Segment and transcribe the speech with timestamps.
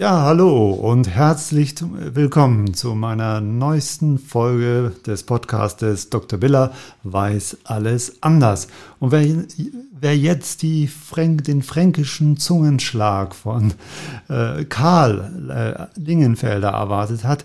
[0.00, 6.38] Ja, hallo und herzlich willkommen zu meiner neuesten Folge des Podcastes Dr.
[6.38, 6.72] Biller
[7.02, 8.68] weiß alles anders.
[8.98, 9.26] Und wer,
[10.00, 13.74] wer jetzt die Fränk, den fränkischen Zungenschlag von
[14.30, 17.44] äh, Karl äh, Lingenfelder erwartet hat,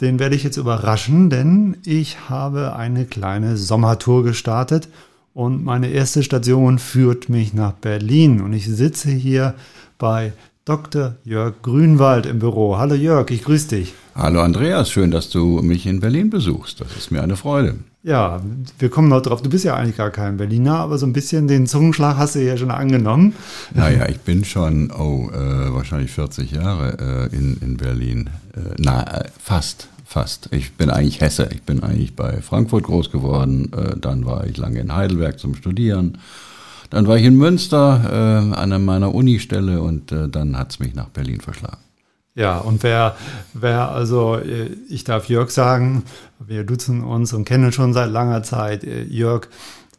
[0.00, 4.88] den werde ich jetzt überraschen, denn ich habe eine kleine Sommertour gestartet
[5.34, 9.54] und meine erste Station führt mich nach Berlin und ich sitze hier
[9.98, 10.32] bei
[10.70, 11.16] Dr.
[11.24, 12.78] Jörg Grünwald im Büro.
[12.78, 13.92] Hallo Jörg, ich grüße dich.
[14.14, 16.80] Hallo Andreas, schön, dass du mich in Berlin besuchst.
[16.80, 17.74] Das ist mir eine Freude.
[18.04, 18.40] Ja,
[18.78, 19.42] wir kommen noch drauf.
[19.42, 22.38] Du bist ja eigentlich gar kein Berliner, aber so ein bisschen den Zungenschlag hast du
[22.38, 23.34] ja schon angenommen.
[23.74, 28.30] Naja, ich bin schon, oh, äh, wahrscheinlich 40 Jahre äh, in, in Berlin.
[28.54, 30.50] Äh, na, äh, fast, fast.
[30.52, 31.48] Ich bin eigentlich Hesse.
[31.52, 33.72] Ich bin eigentlich bei Frankfurt groß geworden.
[33.76, 36.18] Äh, dann war ich lange in Heidelberg zum Studieren
[36.90, 40.94] dann war ich in Münster äh, an meiner Unistelle und äh, dann hat es mich
[40.94, 41.78] nach Berlin verschlagen.
[42.34, 43.16] Ja, und wer,
[43.54, 46.04] wer, also äh, ich darf Jörg sagen,
[46.38, 48.84] wir duzen uns und kennen schon seit langer Zeit.
[48.84, 49.48] Äh, Jörg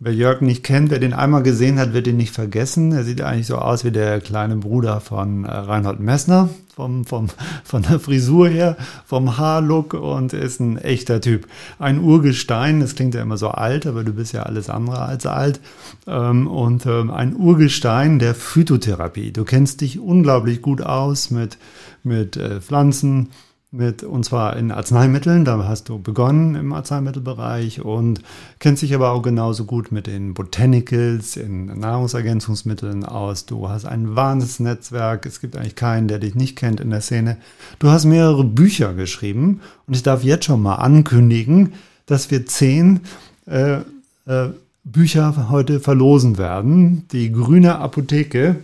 [0.03, 2.91] Wer Jörg nicht kennt, wer den einmal gesehen hat, wird ihn nicht vergessen.
[2.91, 7.27] Er sieht eigentlich so aus wie der kleine Bruder von äh, Reinhold Messner, vom, vom,
[7.63, 11.47] von der Frisur her, vom Haarlook und ist ein echter Typ.
[11.77, 15.27] Ein Urgestein, das klingt ja immer so alt, aber du bist ja alles andere als
[15.27, 15.59] alt.
[16.07, 19.31] Ähm, und ähm, ein Urgestein der Phytotherapie.
[19.31, 21.59] Du kennst dich unglaublich gut aus mit,
[22.01, 23.29] mit äh, Pflanzen,
[23.73, 28.21] mit, und zwar in Arzneimitteln, da hast du begonnen im Arzneimittelbereich und
[28.59, 33.45] kennst dich aber auch genauso gut mit den Botanicals, in Nahrungsergänzungsmitteln aus.
[33.45, 36.99] Du hast ein wahnsinniges Netzwerk, es gibt eigentlich keinen, der dich nicht kennt in der
[36.99, 37.37] Szene.
[37.79, 41.71] Du hast mehrere Bücher geschrieben und ich darf jetzt schon mal ankündigen,
[42.07, 42.99] dass wir zehn
[43.45, 43.77] äh,
[44.25, 44.49] äh,
[44.83, 47.07] Bücher heute verlosen werden.
[47.13, 48.57] Die grüne Apotheke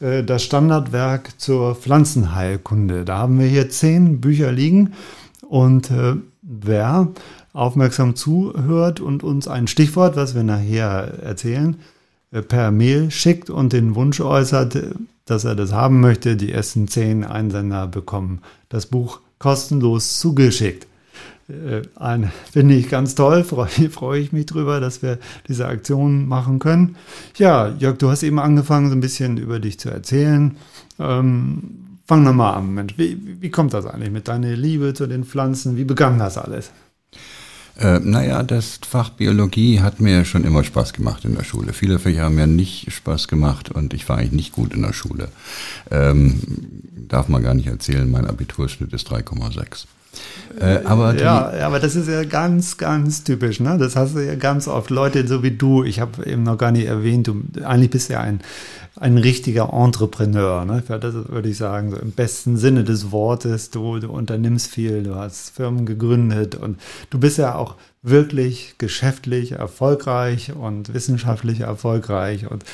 [0.00, 3.04] das Standardwerk zur Pflanzenheilkunde.
[3.04, 4.94] Da haben wir hier zehn Bücher liegen
[5.46, 7.08] und äh, wer
[7.52, 11.76] aufmerksam zuhört und uns ein Stichwort, was wir nachher erzählen,
[12.32, 14.78] äh, per Mail schickt und den Wunsch äußert,
[15.26, 20.86] dass er das haben möchte, die ersten zehn Einsender bekommen das Buch kostenlos zugeschickt.
[21.50, 25.18] Äh, finde ich ganz toll, freue freu ich mich drüber, dass wir
[25.48, 26.96] diese Aktion machen können.
[27.36, 30.56] Ja, Jörg, du hast eben angefangen, so ein bisschen über dich zu erzählen.
[30.98, 32.94] Ähm, fang nochmal an, Mensch.
[32.96, 35.76] Wie, wie kommt das eigentlich mit deiner Liebe zu den Pflanzen?
[35.76, 36.70] Wie begann das alles?
[37.78, 41.72] Äh, naja, das Fach Biologie hat mir schon immer Spaß gemacht in der Schule.
[41.72, 44.92] Viele Fächer haben mir nicht Spaß gemacht und ich war eigentlich nicht gut in der
[44.92, 45.28] Schule.
[45.90, 46.40] Ähm,
[47.08, 49.86] darf man gar nicht erzählen, mein Abiturschnitt ist 3,6.
[50.58, 53.60] Äh, aber ja, aber das ist ja ganz, ganz typisch.
[53.60, 53.78] Ne?
[53.78, 54.90] Das hast du ja ganz oft.
[54.90, 58.20] Leute so wie du, ich habe eben noch gar nicht erwähnt, du eigentlich bist ja
[58.20, 58.40] ein,
[58.96, 60.64] ein richtiger Entrepreneur.
[60.64, 60.82] Ne?
[60.86, 63.70] Das würde ich sagen, so im besten Sinne des Wortes.
[63.70, 69.52] Du, du unternimmst viel, du hast Firmen gegründet und du bist ja auch wirklich geschäftlich
[69.52, 72.50] erfolgreich und wissenschaftlich erfolgreich.
[72.50, 72.64] Und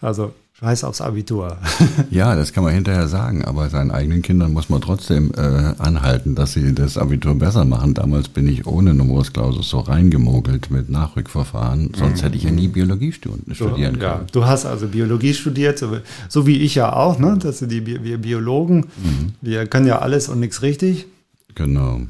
[0.00, 1.56] also Scheiß aufs Abitur.
[2.10, 5.40] ja, das kann man hinterher sagen, aber seinen eigenen Kindern muss man trotzdem äh,
[5.78, 7.94] anhalten, dass sie das Abitur besser machen.
[7.94, 12.66] Damals bin ich ohne Numerus Clausus so reingemogelt mit Nachrückverfahren, sonst hätte ich ja nie
[12.66, 14.00] Biologie studieren können.
[14.00, 15.98] Ja, du hast also Biologie studiert, so,
[16.28, 17.38] so wie ich ja auch, ne?
[17.40, 19.34] Dass die wir Biologen, mhm.
[19.40, 21.06] wir können ja alles und nichts richtig.
[21.54, 22.00] Genau.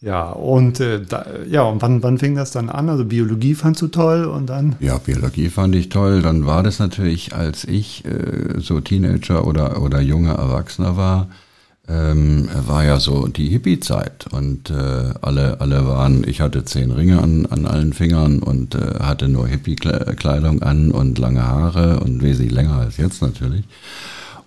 [0.00, 2.88] Ja, und äh, da, ja, und wann, wann fing das dann an?
[2.88, 4.76] Also Biologie fandst du toll und dann?
[4.78, 6.22] Ja, Biologie fand ich toll.
[6.22, 11.28] Dann war das natürlich, als ich äh, so Teenager oder, oder junger Erwachsener war,
[11.88, 17.20] ähm, war ja so die Hippie-Zeit und äh, alle, alle waren, ich hatte zehn Ringe
[17.22, 22.52] an, an allen Fingern und äh, hatte nur Hippie-Kleidung an und lange Haare und wesentlich
[22.52, 23.64] länger als jetzt natürlich.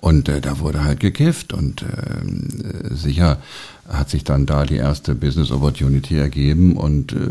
[0.01, 3.37] Und äh, da wurde halt gekifft und äh, sicher
[3.87, 7.29] hat sich dann da die erste Business Opportunity ergeben und äh,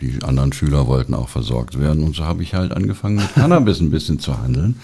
[0.00, 3.80] die anderen Schüler wollten auch versorgt werden und so habe ich halt angefangen mit Cannabis
[3.80, 4.80] ein bisschen zu handeln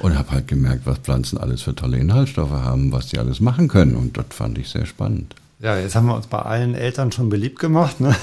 [0.00, 3.68] und habe halt gemerkt, was Pflanzen alles für tolle Inhaltsstoffe haben, was die alles machen
[3.68, 5.34] können und das fand ich sehr spannend.
[5.60, 8.00] Ja, jetzt haben wir uns bei allen Eltern schon beliebt gemacht.
[8.00, 8.14] Ne?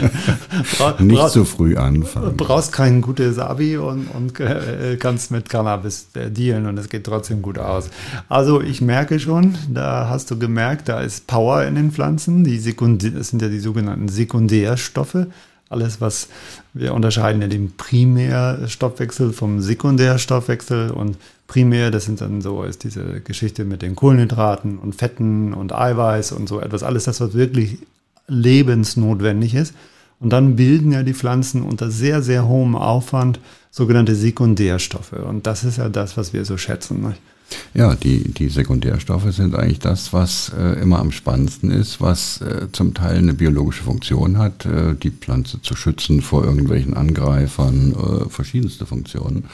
[1.00, 2.36] Nicht zu so früh anfangen.
[2.36, 7.04] Brauchst kein gutes Abi und, und äh, kannst mit Cannabis äh, dealen und es geht
[7.04, 7.90] trotzdem gut aus.
[8.28, 12.44] Also ich merke schon, da hast du gemerkt, da ist Power in den Pflanzen.
[12.44, 15.26] Die Sekundär, das sind ja die sogenannten Sekundärstoffe.
[15.68, 16.28] Alles, was
[16.72, 21.16] wir unterscheiden ja den Primärstoffwechsel vom Sekundärstoffwechsel und
[21.50, 26.30] primär, das sind dann so, ist diese Geschichte mit den Kohlenhydraten und Fetten und Eiweiß
[26.30, 27.78] und so etwas, alles das, was wirklich
[28.28, 29.74] lebensnotwendig ist.
[30.20, 33.40] Und dann bilden ja die Pflanzen unter sehr, sehr hohem Aufwand
[33.72, 35.12] sogenannte Sekundärstoffe.
[35.12, 37.14] Und das ist ja das, was wir so schätzen.
[37.74, 42.68] Ja, die, die Sekundärstoffe sind eigentlich das, was äh, immer am spannendsten ist, was äh,
[42.70, 48.28] zum Teil eine biologische Funktion hat, äh, die Pflanze zu schützen vor irgendwelchen Angreifern, äh,
[48.28, 49.46] verschiedenste Funktionen.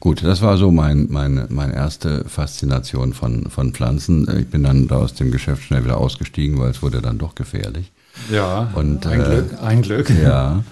[0.00, 4.28] Gut, das war so mein, meine, meine erste Faszination von, von Pflanzen.
[4.38, 7.34] Ich bin dann da aus dem Geschäft schnell wieder ausgestiegen, weil es wurde dann doch
[7.34, 7.92] gefährlich.
[8.30, 10.10] Ja, und, ein äh, Glück, ein Glück.
[10.10, 10.62] Ja.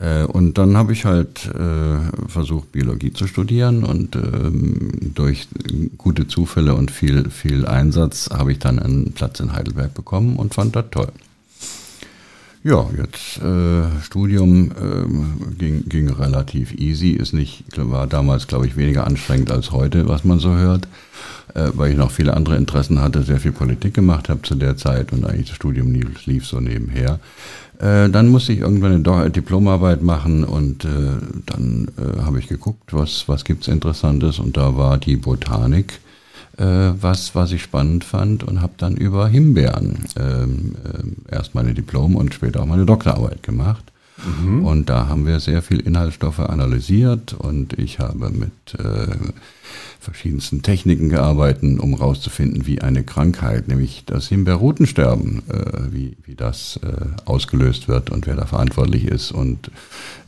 [0.00, 5.48] Äh, und dann habe ich halt äh, versucht, Biologie zu studieren und ähm, durch
[5.96, 10.54] gute Zufälle und viel, viel Einsatz habe ich dann einen Platz in Heidelberg bekommen und
[10.54, 11.08] fand das toll.
[12.68, 18.76] Ja, jetzt äh, Studium äh, ging, ging relativ easy, ist nicht, war damals, glaube ich,
[18.76, 20.86] weniger anstrengend als heute, was man so hört,
[21.54, 24.76] äh, weil ich noch viele andere Interessen hatte, sehr viel Politik gemacht habe zu der
[24.76, 27.20] Zeit und eigentlich das Studium lief, lief so nebenher.
[27.78, 30.88] Äh, dann musste ich irgendwann eine Diplomarbeit machen und äh,
[31.46, 34.38] dann äh, habe ich geguckt, was, was gibt's Interessantes.
[34.38, 36.00] Und da war die Botanik
[36.64, 42.16] was, was ich spannend fand und habe dann über Himbeeren ähm, äh, erst meine Diplom
[42.16, 43.84] und später auch meine Doktorarbeit gemacht.
[44.24, 44.64] Mhm.
[44.64, 49.16] Und da haben wir sehr viel Inhaltsstoffe analysiert und ich habe mit äh,
[50.00, 56.78] verschiedensten Techniken gearbeitet, um herauszufinden, wie eine Krankheit, nämlich das Himbeerrutensterben, äh, wie, wie das
[56.82, 59.32] äh, ausgelöst wird und wer da verantwortlich ist.
[59.32, 59.70] Und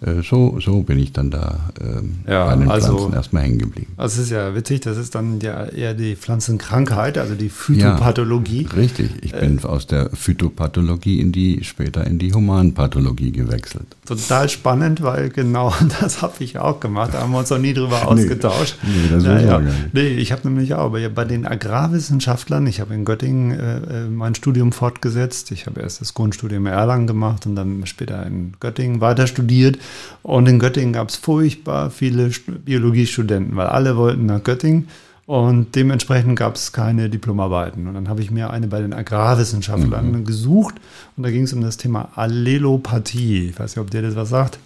[0.04, 3.58] äh, so, so bin ich dann da äh, ja, bei den also, Pflanzen erstmal hängen
[3.58, 3.92] geblieben.
[3.96, 8.64] Also es ist ja witzig, das ist dann ja eher die Pflanzenkrankheit, also die Phytopathologie.
[8.64, 13.79] Ja, richtig, ich bin äh, aus der Phytopathologie in die, später in die Humanpathologie gewechselt.
[14.04, 17.74] Total spannend, weil genau das habe ich auch gemacht, da haben wir uns noch nie
[17.74, 18.76] drüber ausgetauscht.
[18.82, 19.62] Nee, nee das ja, ja.
[19.92, 24.08] Nee, ich habe nämlich auch bei, bei den Agrarwissenschaftlern, ich habe in Göttingen äh, äh,
[24.08, 25.50] mein Studium fortgesetzt.
[25.52, 29.78] Ich habe erst das Grundstudium in Erlangen gemacht und dann später in Göttingen weiter studiert.
[30.22, 34.88] Und in Göttingen gab es furchtbar viele Biologiestudenten, weil alle wollten nach Göttingen.
[35.30, 37.86] Und dementsprechend gab es keine Diplomarbeiten.
[37.86, 40.24] Und dann habe ich mir eine bei den Agrarwissenschaftlern mhm.
[40.24, 40.74] gesucht.
[41.16, 43.50] Und da ging es um das Thema Allelopathie.
[43.50, 44.58] Ich weiß nicht, ob dir das was sagt.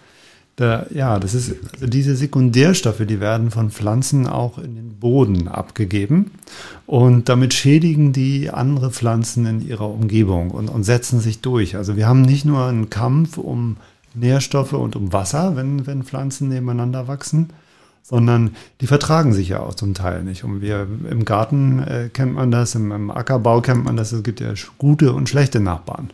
[0.57, 5.49] Da, ja, das ist also diese Sekundärstoffe, die werden von Pflanzen auch in den Boden
[5.49, 6.31] abgegeben
[6.87, 11.77] und damit schädigen die andere Pflanzen in ihrer Umgebung und, und setzen sich durch.
[11.77, 13.77] Also wir haben nicht nur einen Kampf um
[14.15, 17.51] Nährstoffe und um Wasser, wenn, wenn Pflanzen nebeneinander wachsen,
[18.05, 18.51] sondern
[18.83, 20.45] die vertragen sich ja auch zum Teil nicht.
[20.45, 24.23] Und wir im Garten äh, kennt man das, im, im Ackerbau kennt man das, es
[24.23, 26.11] gibt ja gute und schlechte Nachbarn.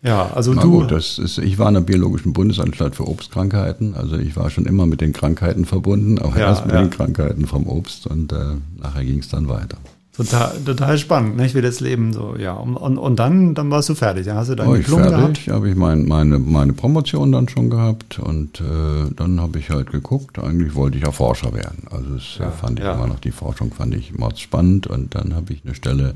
[0.00, 0.80] Ja, also Na du.
[0.80, 3.94] Gut, das ist, ich war in der Biologischen Bundesanstalt für Obstkrankheiten.
[3.94, 6.82] Also ich war schon immer mit den Krankheiten verbunden, auch ja, erst mit ja.
[6.82, 9.76] den Krankheiten vom Obst und äh, nachher ging es dann weiter.
[10.14, 11.54] Total, total spannend, nicht?
[11.54, 12.52] wie das Leben so, ja.
[12.52, 15.48] Und, und, und dann, dann warst du fertig, dann hast du dein oh, Diplom fertig,
[15.48, 19.90] habe ich mein, meine, meine Promotion dann schon gehabt und äh, dann habe ich halt
[19.90, 21.84] geguckt, eigentlich wollte ich ja Forscher werden.
[21.90, 22.92] Also das ja, fand ich ja.
[22.92, 26.14] immer noch, die Forschung fand ich immer spannend und dann habe ich eine Stelle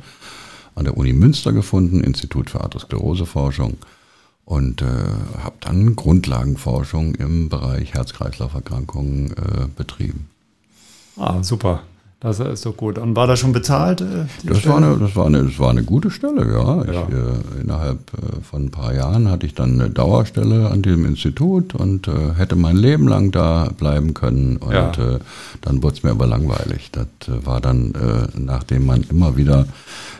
[0.75, 3.79] an der Uni Münster gefunden, Institut für Atheroskleroseforschung
[4.45, 4.85] und äh,
[5.43, 10.29] habe dann Grundlagenforschung im Bereich Herz-Kreislauf-Erkrankungen äh, betrieben.
[11.17, 11.83] Ah, super.
[12.27, 12.99] Das ist doch gut.
[12.99, 14.01] Und war das schon bezahlt?
[14.01, 16.83] Äh, das war, eine, das, war eine, das war eine gute Stelle, ja.
[16.83, 21.07] Ich, Äh, innerhalb äh, von ein paar Jahren hatte ich dann eine Dauerstelle an dem
[21.07, 24.57] Institut und äh, hätte mein Leben lang da bleiben können.
[24.57, 24.91] Und ja.
[24.91, 25.21] Äh,
[25.61, 26.91] dann wurde es mir aber langweilig.
[26.91, 27.07] Das
[27.45, 27.93] war dann,
[28.37, 29.67] nachdem man immer wieder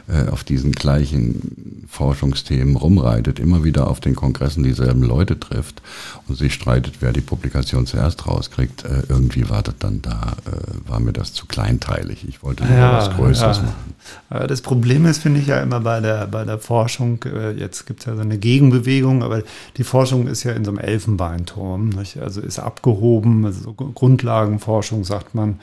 [0.09, 5.83] äh, auf diesen gleichen Forschungsthemen rumreitet, immer wieder auf den Kongressen dieselben Leute trifft
[6.29, 8.85] und sich streitet, wer die Publikation zuerst rauskriegt.
[8.85, 12.25] Äh, irgendwie war das dann da, äh, war mir das zu kleinteilig.
[12.29, 13.63] Ich wollte ja, was Größeres ja.
[13.65, 14.47] machen.
[14.47, 17.25] Das Problem ist, finde ich ja immer bei der, bei der Forschung,
[17.57, 19.43] jetzt gibt es ja so eine Gegenbewegung, aber
[19.77, 22.19] die Forschung ist ja in so einem Elfenbeinturm, nicht?
[22.19, 25.59] also ist abgehoben, also so Grundlagenforschung sagt man.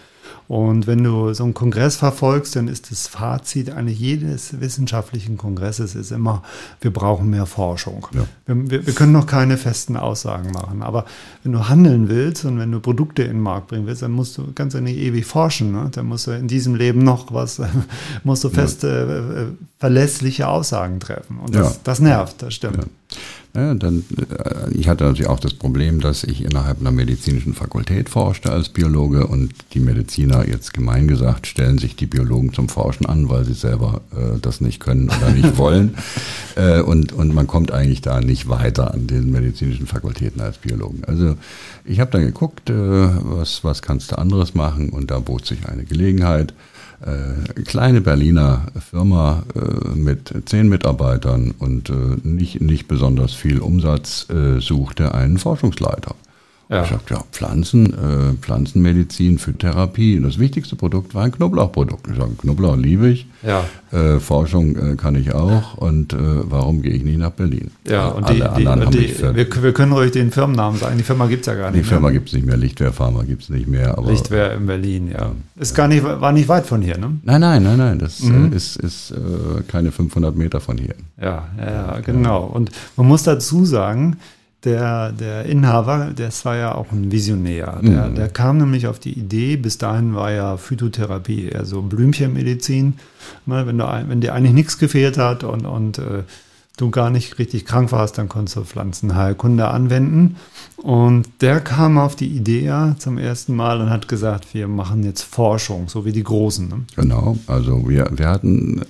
[0.47, 5.95] Und wenn du so einen Kongress verfolgst, dann ist das Fazit eines jedes wissenschaftlichen Kongresses
[5.95, 6.43] ist immer,
[6.81, 8.07] wir brauchen mehr Forschung.
[8.13, 8.25] Ja.
[8.45, 10.83] Wir, wir, wir, können noch keine festen Aussagen machen.
[10.83, 11.05] Aber
[11.43, 14.38] wenn du handeln willst und wenn du Produkte in den Markt bringen willst, dann musst
[14.38, 15.71] du ganz nicht ewig forschen.
[15.71, 15.89] Ne?
[15.91, 17.62] Dann musst du in diesem Leben noch was,
[18.23, 19.41] musst du feste, ja.
[19.41, 19.45] äh,
[19.79, 21.39] verlässliche Aussagen treffen.
[21.39, 21.79] Und das, ja.
[21.83, 22.88] das nervt, das stimmt.
[23.55, 28.10] Ja, dann, äh, ich hatte natürlich auch das Problem, dass ich innerhalb einer medizinischen Fakultät
[28.10, 33.05] forschte als Biologe und die Mediziner jetzt gemein gesagt stellen sich die Biologen zum Forschen
[33.05, 35.95] an, weil sie selber äh, das nicht können oder nicht wollen.
[36.55, 41.03] äh, und, und man kommt eigentlich da nicht weiter an den medizinischen Fakultäten als Biologen.
[41.05, 41.36] Also
[41.86, 45.67] ich habe dann geguckt, äh, was, was kannst du anderes machen und da bot sich
[45.67, 46.55] eine Gelegenheit
[47.65, 51.93] kleine Berliner Firma äh, mit zehn Mitarbeitern und äh,
[52.24, 56.15] nicht, nicht besonders viel Umsatz äh, suchte einen Forschungsleiter.
[56.70, 56.84] Ja.
[56.84, 60.20] Ich sagte, ja, Pflanzen, äh, Pflanzenmedizin, Phytotherapie.
[60.22, 62.08] Das wichtigste Produkt war ein Knoblauchprodukt.
[62.10, 63.27] Ich sage, Knoblauch liebe ich.
[63.43, 63.65] Ja.
[63.91, 65.77] Äh, Forschung äh, kann ich auch.
[65.77, 67.72] Und äh, warum gehe ich nicht nach Berlin?
[67.88, 70.98] Ja, und Alle die, anderen die, die wir, wir, können ruhig den Firmennamen sagen.
[70.98, 72.58] Die Firma gibt es ja gar nicht Die Firma gibt es nicht mehr.
[72.58, 73.98] Lichtwehr Pharma gibt es nicht mehr.
[73.98, 75.32] Aber, Lichtwehr in Berlin, ja.
[75.60, 77.17] Ist gar nicht, war nicht weit von hier, ne?
[77.24, 78.00] Nein, nein, nein, nein.
[78.00, 78.53] Das äh, mhm.
[78.53, 80.96] ist, ist äh, keine 500 Meter von hier.
[81.22, 82.46] Ja, ja, genau.
[82.46, 84.17] Und man muss dazu sagen,
[84.65, 87.79] der, der Inhaber, das war ja auch ein Visionär.
[87.82, 88.15] Der, mhm.
[88.15, 92.96] der kam nämlich auf die Idee, bis dahin war ja Phytotherapie eher so Blümchenmedizin.
[93.46, 96.24] Ne, wenn, du, wenn dir eigentlich nichts gefehlt hat und, und äh,
[96.77, 100.37] du gar nicht richtig krank warst, dann konntest du Pflanzenheilkunde anwenden.
[100.77, 105.21] Und der kam auf die Idee zum ersten Mal und hat gesagt, wir machen jetzt
[105.21, 106.67] Forschung, so wie die Großen.
[106.67, 106.81] Ne?
[106.95, 108.81] Genau, also wir, wir hatten,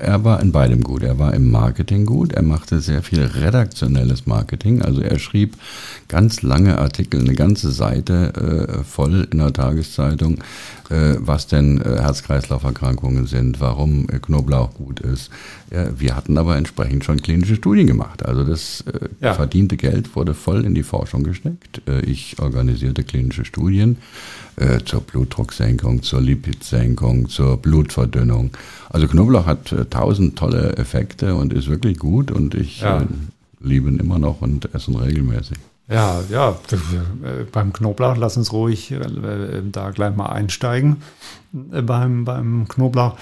[0.00, 1.02] er war in beidem gut.
[1.02, 4.82] Er war im Marketing gut, er machte sehr viel redaktionelles Marketing.
[4.82, 5.56] Also er schrieb
[6.08, 10.34] ganz lange Artikel, eine ganze Seite äh, voll in der Tageszeitung,
[10.90, 15.30] äh, was denn äh, Herz-Kreislauf-Erkrankungen sind, warum Knoblauch gut ist.
[15.72, 18.24] Ja, wir hatten aber entsprechend schon klinische Studien gemacht.
[18.24, 19.34] Also das äh, ja.
[19.34, 21.82] verdiente Geld wurde voll in die Forschung gesteckt.
[21.88, 23.98] Äh, ich organisierte klinische Studien
[24.56, 28.50] äh, zur Blutdrucksenkung, zur Lipidsenkung, zur Blutverdünnung.
[28.90, 33.06] Also Knoblauch hat tausend tolle Effekte und ist wirklich gut und ich ja.
[33.60, 35.58] liebe ihn immer noch und esse ihn regelmäßig.
[35.88, 36.56] Ja, ja,
[37.50, 38.94] beim Knoblauch, lass uns ruhig
[39.72, 40.98] da gleich mal einsteigen.
[41.52, 43.16] Beim, beim Knoblauch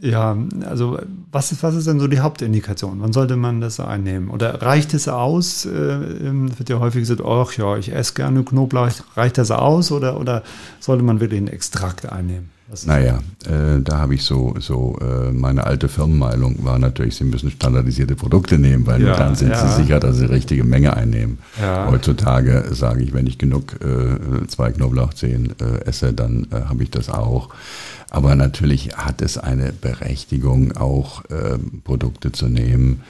[0.00, 0.36] ja,
[0.68, 0.98] also
[1.32, 3.00] was ist, was ist denn so die Hauptindikation?
[3.00, 4.30] Wann sollte man das einnehmen?
[4.30, 5.64] Oder reicht es aus?
[5.66, 8.90] Äh, wird ja häufig gesagt, ach ja, ich esse gerne Knoblauch.
[9.16, 10.42] Reicht das aus oder, oder
[10.80, 12.50] sollte man wirklich einen Extrakt einnehmen?
[12.84, 17.48] Naja, äh, da habe ich so, so äh, meine alte Firmenmeinung war natürlich, Sie müssen
[17.52, 19.68] standardisierte Produkte nehmen, weil ja, dann sind ja.
[19.68, 21.38] Sie sicher, dass Sie richtige Menge einnehmen.
[21.60, 21.86] Ja.
[21.88, 26.90] Heutzutage sage ich, wenn ich genug äh, zwei Knoblauchzehen äh, esse, dann äh, habe ich
[26.90, 27.50] das auch.
[28.10, 33.02] Aber natürlich hat es eine Berechtigung, auch ähm, Produkte zu nehmen.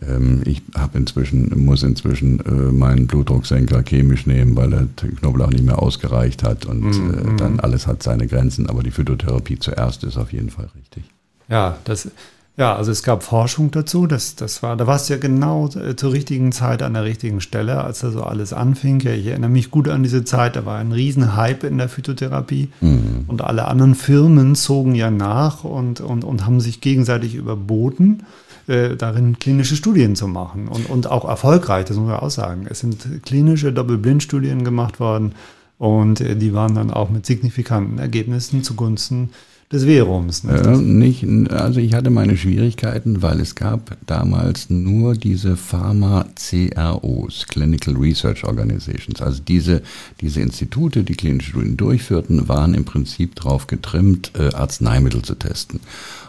[0.00, 4.86] Ähm, ich habe inzwischen, muss inzwischen äh, meinen Blutdrucksenker chemisch nehmen, weil der
[5.18, 7.36] Knoblauch nicht mehr ausgereicht hat und mm, äh, mhm.
[7.36, 8.68] dann alles hat seine Grenzen.
[8.68, 11.04] Aber die Phytotherapie zuerst ist auf jeden Fall richtig.
[11.48, 12.08] Ja, das
[12.58, 14.06] ja, also es gab Forschung dazu.
[14.06, 17.42] Das, das war, da warst du ja genau äh, zur richtigen Zeit an der richtigen
[17.42, 19.00] Stelle, als da so alles anfing.
[19.00, 20.56] Ja, ich erinnere mich gut an diese Zeit.
[20.56, 23.24] Da war ein Riesenhype in der Phytotherapie mhm.
[23.28, 28.22] und alle anderen Firmen zogen ja nach und, und, und haben sich gegenseitig überboten,
[28.68, 31.84] äh, darin klinische Studien zu machen und, und auch erfolgreich.
[31.84, 32.66] Das muss man auch sagen.
[32.70, 35.32] Es sind klinische Doppelblindstudien gemacht worden
[35.76, 39.28] und äh, die waren dann auch mit signifikanten Ergebnissen zugunsten
[39.72, 40.44] des Verums.
[40.44, 40.52] Ne?
[40.52, 47.96] Äh, nicht, also ich hatte meine Schwierigkeiten, weil es gab damals nur diese Pharma-CROs, Clinical
[47.96, 49.20] Research Organizations.
[49.20, 49.82] Also diese,
[50.20, 55.80] diese Institute, die klinische Studien durchführten, waren im Prinzip darauf getrimmt, äh, Arzneimittel zu testen.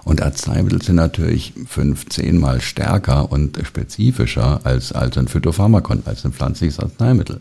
[0.04, 6.34] Und Arzneimittel sind natürlich fünf, zehnmal stärker und spezifischer als, als ein Phytopharmakon, als ein
[6.34, 7.40] pflanzliches Arzneimittel.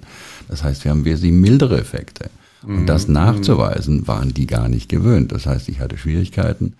[0.49, 2.29] Das heißt, wir haben wesentlich mildere Effekte.
[2.63, 3.15] Und das mhm.
[3.15, 5.31] nachzuweisen, waren die gar nicht gewöhnt.
[5.31, 6.75] Das heißt, ich hatte Schwierigkeiten,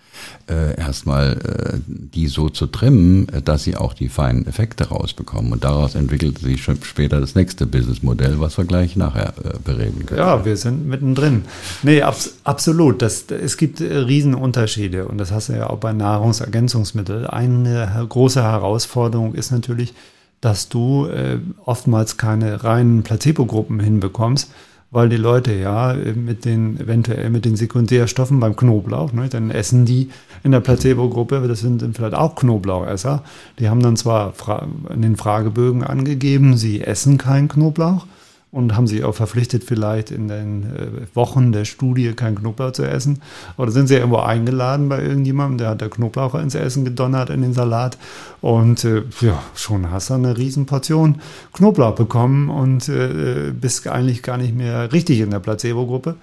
[0.49, 5.53] äh, erstmal äh, die so zu trimmen, äh, dass sie auch die feinen Effekte rausbekommen.
[5.53, 10.05] Und daraus entwickelte sich schon später das nächste Businessmodell, was wir gleich nachher äh, bereden
[10.05, 10.19] können.
[10.19, 11.45] Ja, wir sind mittendrin.
[11.83, 13.01] Nee, abs absolut.
[13.01, 15.07] Das, es gibt äh, Riesenunterschiede.
[15.07, 17.27] Und das hast du ja auch bei Nahrungsergänzungsmitteln.
[17.27, 19.93] Eine große Herausforderung ist natürlich,
[20.41, 24.51] dass du äh, oftmals keine reinen Placebo-Gruppen hinbekommst,
[24.89, 29.85] weil die Leute ja mit den eventuell mit den Sekundärstoffen beim Knoblauch, ne, dann essen
[29.85, 30.09] die
[30.43, 33.23] in der Placebo-Gruppe, das sind vielleicht auch Knoblauchesser,
[33.59, 34.33] die haben dann zwar
[34.93, 38.05] in den Fragebögen angegeben, sie essen keinen Knoblauch,
[38.51, 42.83] und haben sich auch verpflichtet, vielleicht in den äh, Wochen der Studie kein Knoblauch zu
[42.83, 43.21] essen.
[43.57, 47.41] Oder sind sie irgendwo eingeladen bei irgendjemandem, der hat der Knoblauch ins Essen gedonnert, in
[47.41, 47.97] den Salat.
[48.41, 51.21] Und äh, ja, schon hast du eine Riesenportion
[51.53, 56.15] Knoblauch bekommen und äh, bist eigentlich gar nicht mehr richtig in der Placebo-Gruppe.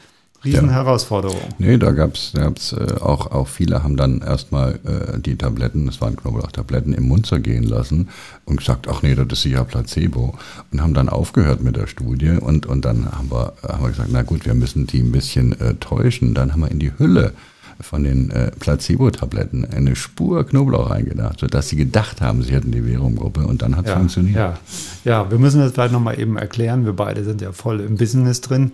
[0.45, 1.37] Riesenherausforderung.
[1.37, 1.55] Ja.
[1.59, 5.87] Nee, da gab's, da gab's äh, auch, auch viele haben dann erstmal äh, die Tabletten,
[5.87, 8.09] das waren Knoblauchtabletten, im Mund zergehen lassen
[8.45, 10.35] und gesagt, ach nee, das ist sicher Placebo.
[10.73, 14.11] Und haben dann aufgehört mit der Studie und, und dann haben wir, haben wir gesagt,
[14.13, 16.35] na gut, wir müssen die ein bisschen äh, täuschen.
[16.35, 17.33] Dann haben wir in die Hülle
[17.81, 22.83] von den äh, Placebo-Tabletten eine Spur Knoblauch reingedacht, sodass sie gedacht haben, sie hätten die
[22.83, 24.37] Verumgruppe und dann hat es ja, funktioniert.
[24.37, 24.59] Ja.
[25.05, 26.85] ja, wir müssen das vielleicht nochmal eben erklären.
[26.85, 28.73] Wir beide sind ja voll im Business drin.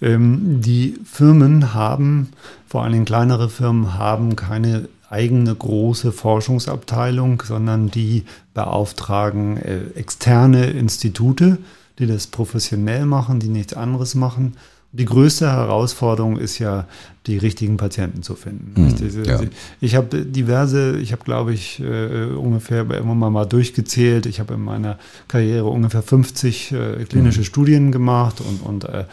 [0.00, 2.28] Ähm, die Firmen haben,
[2.66, 11.58] vor allem kleinere Firmen, haben keine eigene große Forschungsabteilung, sondern die beauftragen äh, externe Institute,
[11.98, 14.54] die das professionell machen, die nichts anderes machen.
[14.92, 16.86] Die größte Herausforderung ist ja,
[17.26, 18.72] die richtigen Patienten zu finden.
[18.80, 19.40] Mhm, Diese, ja.
[19.80, 24.26] Ich habe diverse, ich habe glaube ich äh, ungefähr immer mal, mal durchgezählt.
[24.26, 27.44] Ich habe in meiner Karriere ungefähr 50 äh, klinische Mhm.
[27.44, 29.04] Studien gemacht und, und äh,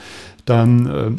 [0.45, 1.11] dann äh,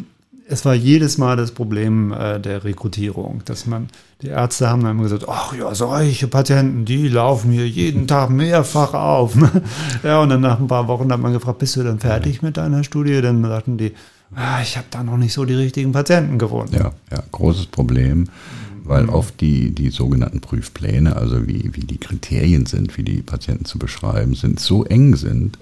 [0.47, 3.87] es war jedes Mal das Problem äh, der Rekrutierung, dass man,
[4.21, 8.29] die Ärzte haben dann immer gesagt, ach ja, solche Patienten, die laufen hier jeden Tag
[8.29, 9.33] mehrfach auf.
[10.03, 12.57] ja, und dann nach ein paar Wochen hat man gefragt, bist du dann fertig mit
[12.57, 13.21] deiner Studie?
[13.21, 13.93] Dann sagten die,
[14.61, 16.75] ich habe da noch nicht so die richtigen Patienten gefunden.
[16.75, 18.25] Ja, ja, großes Problem,
[18.83, 23.65] weil oft die, die sogenannten Prüfpläne, also wie, wie die Kriterien sind, wie die Patienten
[23.65, 25.57] zu beschreiben sind, so eng sind,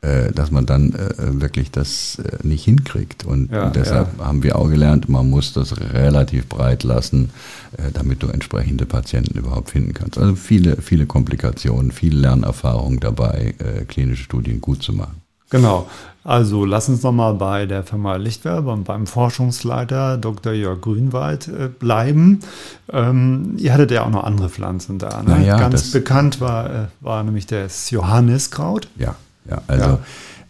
[0.00, 3.24] äh, dass man dann äh, wirklich das äh, nicht hinkriegt.
[3.24, 7.30] Und Ja, deshalb haben wir auch gelernt, man muss das relativ breit lassen,
[7.94, 10.16] damit du entsprechende Patienten überhaupt finden kannst.
[10.16, 13.54] Also viele, viele Komplikationen, viel Lernerfahrung dabei,
[13.88, 15.20] klinische Studien gut zu machen.
[15.50, 15.88] Genau.
[16.24, 20.52] Also lass uns nochmal bei der Firma Lichtwerber und beim Forschungsleiter Dr.
[20.52, 22.40] Jörg Grünwald äh, bleiben.
[22.92, 25.22] Ähm, ihr hattet ja auch noch andere Pflanzen da.
[25.22, 25.30] Ne?
[25.30, 28.88] Naja, Ganz bekannt war, äh, war nämlich das Johanniskraut.
[28.96, 29.14] Ja,
[29.48, 30.00] ja, also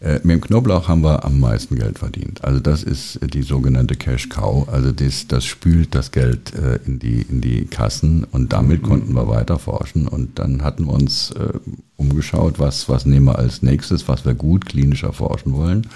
[0.00, 2.45] Äh, mit dem Knoblauch haben wir am meisten Geld verdient.
[2.45, 4.69] Also das ist äh, die sogenannte Cash Cow.
[4.69, 9.14] Also das, das spült das Geld äh, in, die, in die Kassen und damit konnten
[9.14, 10.07] wir weiter forschen.
[10.07, 11.59] Und dann hatten wir uns äh,
[11.97, 15.87] umgeschaut, was, was nehmen wir als nächstes, was wir gut klinisch erforschen wollen.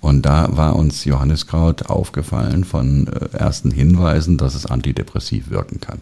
[0.00, 6.00] Und da war uns Johanniskraut aufgefallen von äh, ersten Hinweisen, dass es antidepressiv wirken kann.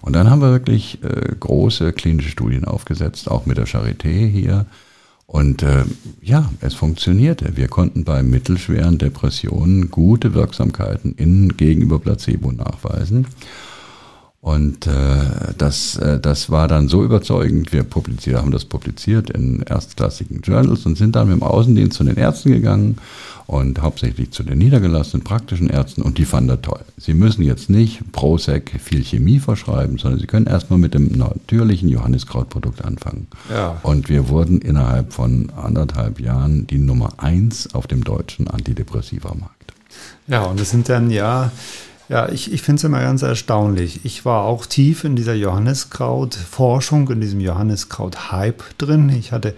[0.00, 4.66] Und dann haben wir wirklich äh, große klinische Studien aufgesetzt, auch mit der Charité hier.
[5.30, 5.84] Und äh,
[6.22, 7.54] ja, es funktionierte.
[7.54, 13.26] Wir konnten bei mittelschweren Depressionen gute Wirksamkeiten in, gegenüber Placebo nachweisen.
[14.40, 17.72] Und äh, das, äh, das war dann so überzeugend.
[17.72, 22.04] Wir publiziert, haben das publiziert in erstklassigen Journals und sind dann mit dem Außendienst zu
[22.04, 22.98] den Ärzten gegangen
[23.48, 26.80] und hauptsächlich zu den niedergelassenen praktischen Ärzten und die fanden das toll.
[26.98, 31.88] Sie müssen jetzt nicht Prosec viel Chemie verschreiben, sondern Sie können erstmal mit dem natürlichen
[31.88, 33.26] Johanniskrautprodukt anfangen.
[33.50, 33.80] Ja.
[33.82, 39.72] Und wir wurden innerhalb von anderthalb Jahren die Nummer eins auf dem deutschen Antidepressiva-Markt.
[40.26, 41.50] Ja, und es sind dann ja,
[42.08, 44.00] ja, ich, ich finde es immer ganz erstaunlich.
[44.04, 49.10] Ich war auch tief in dieser Johanniskraut-Forschung, in diesem Johanniskraut-Hype drin.
[49.10, 49.54] Ich hatte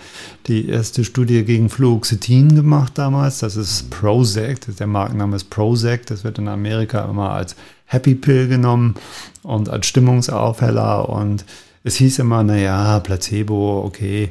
[0.46, 3.38] die erste Studie gegen Fluoxetin gemacht damals.
[3.38, 6.06] Das ist Prozac, der Markenname ist Prozac.
[6.06, 7.54] Das wird in Amerika immer als
[7.86, 8.94] Happy Pill genommen
[9.42, 11.08] und als Stimmungsaufheller.
[11.08, 11.44] Und
[11.84, 14.30] es hieß immer, naja, Placebo, okay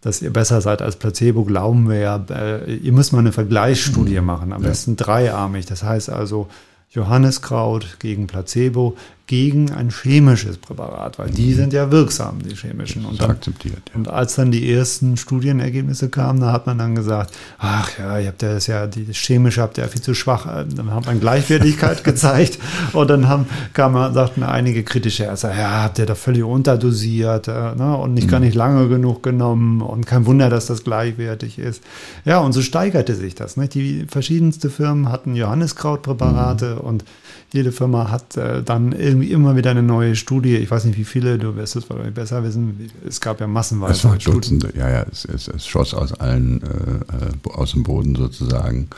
[0.00, 2.24] dass ihr besser seid als Placebo, glauben wir ja.
[2.30, 4.68] Äh, ihr müsst mal eine Vergleichsstudie machen, am Ja.
[4.68, 5.66] besten dreiarmig.
[5.66, 6.46] Das heißt also
[6.90, 8.96] Johanniskraut gegen Placebo
[9.28, 13.04] gegen ein chemisches Präparat, weil die sind ja wirksam, die chemischen.
[13.04, 13.82] Und dann, akzeptiert.
[13.90, 13.94] Ja.
[13.94, 18.28] und als dann die ersten Studienergebnisse kamen, da hat man dann gesagt, ach ja, ihr
[18.28, 20.46] habt ja das ja, die chemische habt ihr ja viel zu schwach.
[20.46, 22.58] Dann hat man Gleichwertigkeit gezeigt
[22.94, 27.74] und dann haben, kamen, sagten einige kritische Ärzte, ja, habt ihr da völlig unterdosiert äh,
[27.74, 31.82] ne, und nicht gar nicht lange genug genommen und kein Wunder, dass das gleichwertig ist.
[32.24, 33.58] Ja, und so steigerte sich das.
[33.58, 33.74] Nicht?
[33.74, 37.04] Die verschiedenste Firmen hatten Johanniskrautpräparate und
[37.52, 40.56] jede Firma hat äh, dann irgendwie immer wieder eine neue Studie.
[40.56, 42.90] Ich weiß nicht, wie viele, du wirst es wahrscheinlich besser wissen.
[43.06, 44.32] Es gab ja massenweise Es Studien.
[44.32, 48.88] Dutzende, ja, ja, es, es, es schoss aus allen, äh, äh, aus dem Boden sozusagen.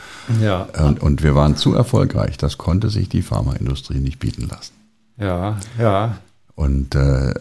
[0.41, 2.37] Ja, Und, und wir waren zu erfolgreich.
[2.37, 4.73] Das konnte sich die Pharmaindustrie nicht bieten lassen.
[5.17, 6.17] ja, ja.
[6.55, 7.35] Und äh, äh,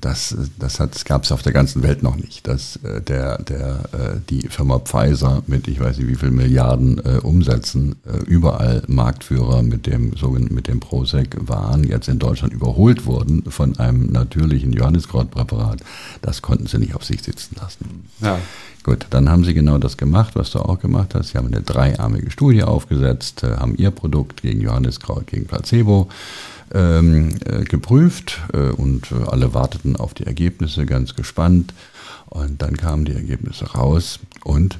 [0.00, 3.80] das, das hat, gab es auf der ganzen Welt noch nicht, dass äh, der, der,
[3.92, 8.82] äh, die Firma Pfizer mit ich weiß nicht wie viel Milliarden äh, Umsätzen äh, überall
[8.86, 14.10] Marktführer mit dem sogenannten mit dem Prosec waren, jetzt in Deutschland überholt wurden von einem
[14.10, 15.80] natürlichen Johanniskrautpräparat.
[16.20, 18.08] Das konnten sie nicht auf sich sitzen lassen.
[18.20, 18.38] ja.
[18.82, 21.28] Gut, dann haben sie genau das gemacht, was du auch gemacht hast.
[21.28, 26.08] Sie haben eine dreiarmige Studie aufgesetzt, äh, haben ihr Produkt gegen Johanniskraut, gegen Placebo
[26.74, 31.74] ähm, äh, geprüft äh, und äh, alle warteten auf die Ergebnisse ganz gespannt.
[32.28, 34.78] Und dann kamen die Ergebnisse raus und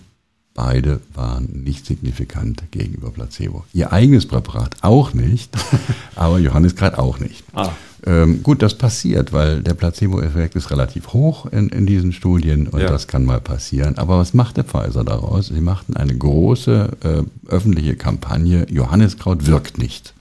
[0.55, 3.65] beide waren nicht signifikant gegenüber Placebo.
[3.73, 5.51] Ihr eigenes Präparat auch nicht,
[6.17, 7.45] aber Johanniskraut auch nicht.
[7.55, 7.71] Ah.
[8.07, 12.81] Ähm, gut, das passiert, weil der Placebo-Effekt ist relativ hoch in, in diesen Studien und
[12.81, 12.89] Ja.
[12.89, 13.99] das kann mal passieren.
[13.99, 15.49] Aber was macht der Pfizer daraus?
[15.49, 20.15] Sie machten eine große äh, öffentliche Kampagne, Johanniskraut wirkt nicht.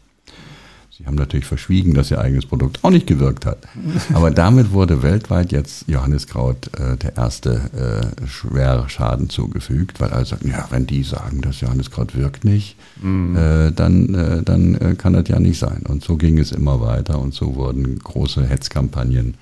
[0.99, 3.59] Sie haben natürlich verschwiegen, dass Ihr eigenes Produkt auch nicht gewirkt hat.
[4.13, 10.25] Aber damit wurde weltweit jetzt Johanniskraut äh, der erste äh, schwere Schaden zugefügt, weil alle
[10.25, 13.33] sagen, ja, wenn die sagen, das Johanniskraut wirkt nicht, mhm.
[13.33, 15.83] äh, dann, äh, dann äh, kann das ja nicht sein.
[15.87, 19.35] Und so ging es immer weiter und so wurden große Hetzkampagnen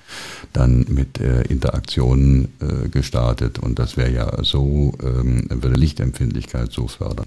[0.52, 2.48] dann mit äh, Interaktionen
[2.90, 7.26] gestartet und das wäre ja so, ähm, würde Lichtempfindlichkeit so fördern.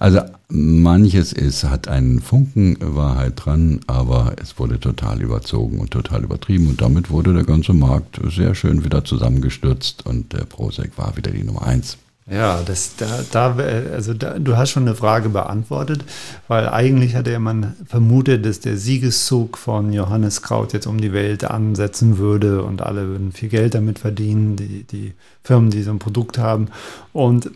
[0.00, 6.24] Also manches ist, hat einen Funken Wahrheit dran, aber es wurde total überzogen und total
[6.24, 11.18] übertrieben und damit wurde der ganze Markt sehr schön wieder zusammengestürzt und der Prosec war
[11.18, 11.98] wieder die Nummer eins.
[12.30, 13.56] Ja, das, da, da,
[13.92, 16.04] also da, du hast schon eine Frage beantwortet,
[16.48, 21.44] weil eigentlich hatte man vermutet, dass der Siegeszug von Johannes Kraut jetzt um die Welt
[21.44, 25.98] ansetzen würde und alle würden viel Geld damit verdienen, die, die Firmen, die so ein
[25.98, 26.68] Produkt haben.
[27.12, 27.50] Und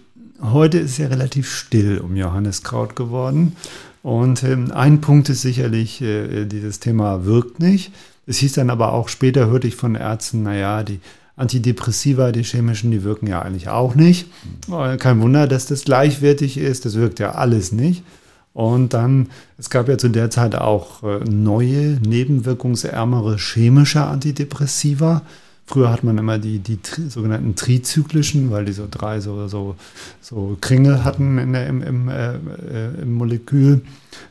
[0.52, 3.57] heute ist ja relativ still um Johanniskraut geworden.
[4.02, 7.92] Und ähm, ein Punkt ist sicherlich, äh, dieses Thema wirkt nicht.
[8.26, 11.00] Es hieß dann aber auch später, hörte ich von Ärzten, naja, die
[11.37, 14.28] Antidepressiva, die chemischen, die wirken ja eigentlich auch nicht.
[14.70, 16.85] Äh, kein Wunder, dass das gleichwertig ist.
[16.85, 18.04] Das wirkt ja alles nicht.
[18.52, 25.22] Und dann, es gab ja zu der Zeit auch äh, neue, nebenwirkungsärmere chemische Antidepressiva.
[25.66, 29.77] Früher hat man immer die, die tri, sogenannten trizyklischen, weil die so drei so, so,
[30.20, 33.81] so Kringel hatten in der, im, im, äh, äh, im Molekül,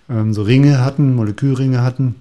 [0.09, 2.15] ähm, so Ringe hatten, Molekülringe hatten.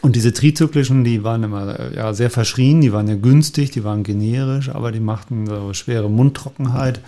[0.00, 3.84] Und diese trizyklischen, die waren immer äh, ja, sehr verschrien, die waren ja günstig, die
[3.84, 7.00] waren generisch, aber die machten so schwere Mundtrockenheit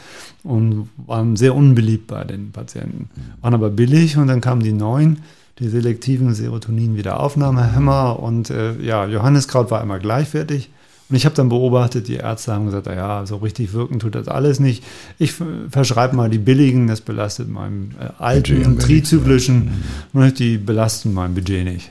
[0.44, 3.11] und waren sehr unbeliebt bei den Patienten.
[3.40, 5.23] Waren aber billig und dann kamen die neuen,
[5.59, 10.70] die selektiven Serotonin-Wiederaufnahmehämmer und äh, ja, Johanniskraut war immer gleichwertig.
[11.09, 14.27] Und ich habe dann beobachtet, die Ärzte haben gesagt, ja, so richtig wirken tut das
[14.27, 14.83] alles nicht.
[15.19, 15.35] Ich
[15.69, 19.71] verschreibe mal die billigen, das belastet meinem äh, alten, trizyklischen,
[20.14, 20.31] ja.
[20.31, 21.90] die belasten mein Budget nicht.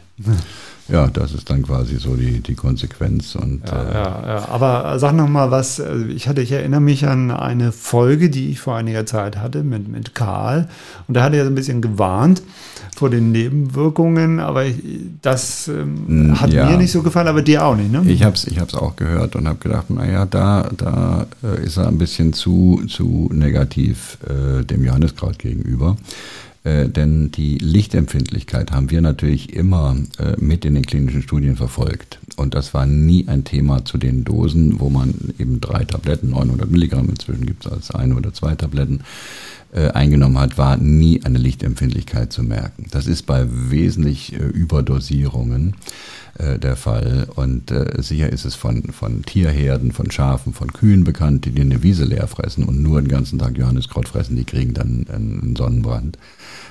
[0.89, 3.35] Ja, das ist dann quasi so die, die Konsequenz.
[3.35, 5.79] Und, ja, äh, ja, ja, aber sag noch mal was.
[5.79, 9.63] Also ich hatte, ich erinnere mich an eine Folge, die ich vor einiger Zeit hatte
[9.63, 10.67] mit, mit Karl.
[11.07, 12.43] Und da hat er so ein bisschen gewarnt
[12.95, 14.75] vor den Nebenwirkungen, aber ich,
[15.21, 16.69] das ähm, hat ja.
[16.69, 18.03] mir nicht so gefallen, aber dir auch nicht, ne?
[18.05, 21.77] Ich habe es ich hab's auch gehört und habe gedacht, naja, da, da äh, ist
[21.77, 25.97] er ein bisschen zu, zu negativ äh, dem Johanneskraut gegenüber.
[26.63, 32.19] Äh, denn die Lichtempfindlichkeit haben wir natürlich immer äh, mit in den klinischen Studien verfolgt.
[32.37, 36.71] Und das war nie ein Thema zu den Dosen, wo man eben drei Tabletten, 900
[36.71, 39.01] Milligramm, inzwischen gibt es als eine oder zwei Tabletten,
[39.73, 42.85] äh, eingenommen hat, war nie eine Lichtempfindlichkeit zu merken.
[42.91, 45.75] Das ist bei wesentlich äh, Überdosierungen
[46.37, 47.27] äh, der Fall.
[47.35, 51.61] Und äh, sicher ist es von, von Tierherden, von Schafen, von Kühen bekannt, die dir
[51.61, 55.55] eine Wiese leer fressen und nur den ganzen Tag Johanniskraut fressen, die kriegen dann einen
[55.55, 56.17] Sonnenbrand.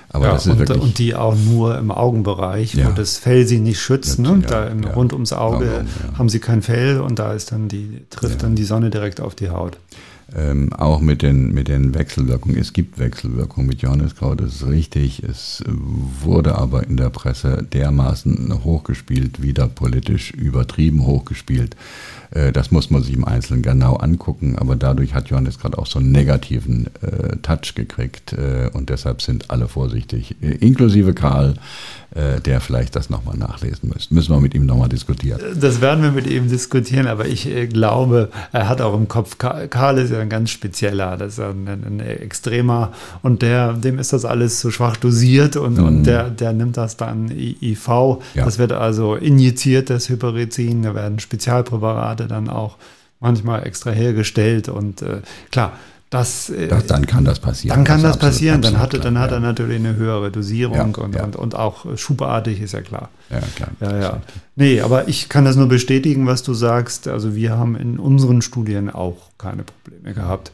[0.09, 2.88] Aber ja, das ist und, wirklich und die auch nur im Augenbereich, ja.
[2.88, 4.18] wo das Fell sie nicht schützt.
[4.18, 4.42] Ja, ne?
[4.46, 5.87] da im, rund ums Auge
[6.18, 9.35] haben sie kein Fell und da ist dann die, trifft dann die Sonne direkt auf
[9.35, 9.79] die Haut.
[10.34, 12.56] Ähm, auch mit den, mit den Wechselwirkungen.
[12.56, 15.22] Es gibt Wechselwirkungen mit Johanniskraut, das ist richtig.
[15.22, 21.76] Es wurde aber in der Presse dermaßen hochgespielt, wieder politisch übertrieben hochgespielt,
[22.32, 25.86] äh, das muss man sich im Einzelnen genau angucken, aber dadurch hat Johannes gerade auch
[25.86, 31.54] so einen negativen äh, Touch gekriegt äh, und deshalb sind alle vorsichtig, äh, inklusive Karl,
[32.14, 34.14] äh, der vielleicht das nochmal nachlesen müsste.
[34.14, 35.40] Müssen wir mit ihm nochmal diskutieren.
[35.58, 39.38] Das werden wir mit ihm diskutieren, aber ich äh, glaube, er hat auch im Kopf,
[39.38, 44.12] Karl ist ja ein ganz spezieller, das ist ein, ein, extremer und der, dem ist
[44.12, 45.85] das alles zu schwach dosiert und, mhm.
[45.85, 47.88] und der, der nimmt das dann IV.
[47.88, 48.44] Ja.
[48.44, 52.76] Das wird also injiziert, das Hyperizin, da werden Spezialpräparate Präparate dann auch
[53.20, 55.72] manchmal extra hergestellt und äh, klar,
[56.12, 57.75] das, äh, das, dann kann das passieren.
[57.75, 58.57] Dann kann das, das passieren.
[58.57, 61.25] Absolut, dann, hatte, dann hat er natürlich eine höhere Dosierung ja, und, ja.
[61.25, 63.09] Und, und auch schubartig ist ja klar.
[63.31, 63.70] Ja, klar.
[63.81, 64.20] Ja, ja.
[64.55, 67.09] Nee, aber ich kann das nur bestätigen, was du sagst.
[67.09, 70.53] Also wir haben in unseren Studien auch keine Probleme gehabt.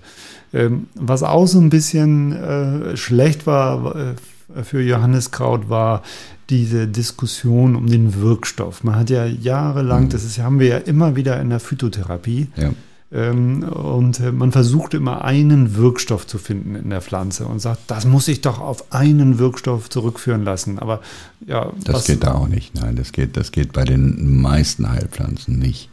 [0.54, 6.02] Ähm, was auch so ein bisschen äh, schlecht war äh, für Johannes Kraut war
[6.50, 8.84] diese Diskussion um den Wirkstoff.
[8.84, 10.08] Man hat ja jahrelang, mhm.
[10.10, 12.70] das ist, haben wir ja immer wieder in der Phytotherapie, ja.
[13.10, 17.82] Ähm, und äh, man versucht immer einen Wirkstoff zu finden in der Pflanze und sagt,
[17.86, 20.78] das muss ich doch auf einen Wirkstoff zurückführen lassen.
[20.78, 21.00] Aber
[21.46, 22.74] ja, das geht da auch nicht.
[22.74, 25.88] Nein, das geht, das geht bei den meisten Heilpflanzen nicht.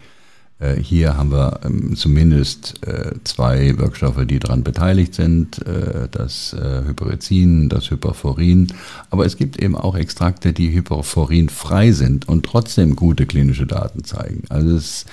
[0.60, 6.56] Äh, hier haben wir ähm, zumindest äh, zwei Wirkstoffe, die daran beteiligt sind, äh, das
[6.56, 8.72] Hyperizin, das Hyperforin.
[9.10, 14.44] Aber es gibt eben auch Extrakte, die hyperforinfrei sind und trotzdem gute klinische Daten zeigen.
[14.50, 15.06] Also es,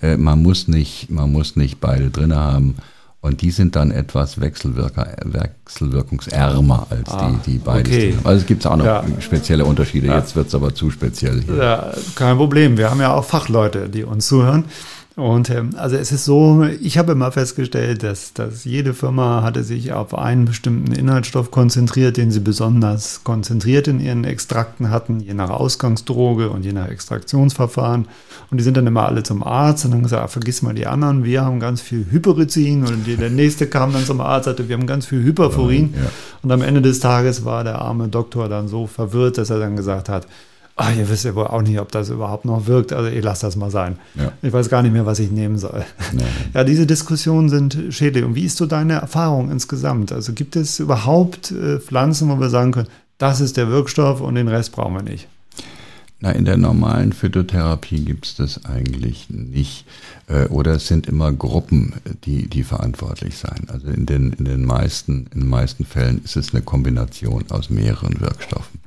[0.00, 2.76] man, muss nicht, man muss nicht beide drin haben.
[3.20, 7.92] Und die sind dann etwas wechselwirkungsärmer als ah, die, die beides.
[7.92, 8.14] Okay.
[8.22, 9.02] Also es gibt auch noch ja.
[9.18, 10.06] spezielle Unterschiede.
[10.06, 10.18] Ja.
[10.18, 11.42] Jetzt wird es aber zu speziell.
[11.42, 11.56] Hier.
[11.56, 12.78] Ja, kein Problem.
[12.78, 14.66] Wir haben ja auch Fachleute, die uns zuhören.
[15.16, 19.64] Und ähm, also es ist so, ich habe immer festgestellt, dass, dass jede Firma hatte
[19.64, 25.32] sich auf einen bestimmten Inhaltsstoff konzentriert, den sie besonders konzentriert in ihren Extrakten hatten, je
[25.32, 28.08] nach Ausgangsdroge und je nach Extraktionsverfahren.
[28.50, 30.86] Und die sind dann immer alle zum Arzt und haben gesagt, ah, vergiss mal die
[30.86, 32.84] anderen, wir haben ganz viel Hyperizin.
[32.84, 35.94] Und der nächste kam dann zum Arzt, und sagte, wir haben ganz viel Hyperforin.
[35.94, 36.10] Ja, ja.
[36.42, 39.76] Und am Ende des Tages war der arme Doktor dann so verwirrt, dass er dann
[39.76, 40.26] gesagt hat,
[40.76, 42.92] ach, ihr wisst ja wohl auch nicht, ob das überhaupt noch wirkt.
[42.92, 43.98] Also ich lasse das mal sein.
[44.14, 44.32] Ja.
[44.42, 45.84] Ich weiß gar nicht mehr, was ich nehmen soll.
[46.12, 46.24] Ja.
[46.54, 48.24] ja, diese Diskussionen sind schädlich.
[48.24, 50.12] Und wie ist so deine Erfahrung insgesamt?
[50.12, 54.34] Also gibt es überhaupt äh, Pflanzen, wo wir sagen können, das ist der Wirkstoff und
[54.34, 55.26] den Rest brauchen wir nicht?
[56.20, 59.86] Na, in der normalen Phytotherapie gibt es das eigentlich nicht.
[60.28, 63.66] Äh, oder es sind immer Gruppen, die, die verantwortlich sein.
[63.68, 67.70] Also in den, in den meisten, in den meisten Fällen ist es eine Kombination aus
[67.70, 68.80] mehreren Wirkstoffen.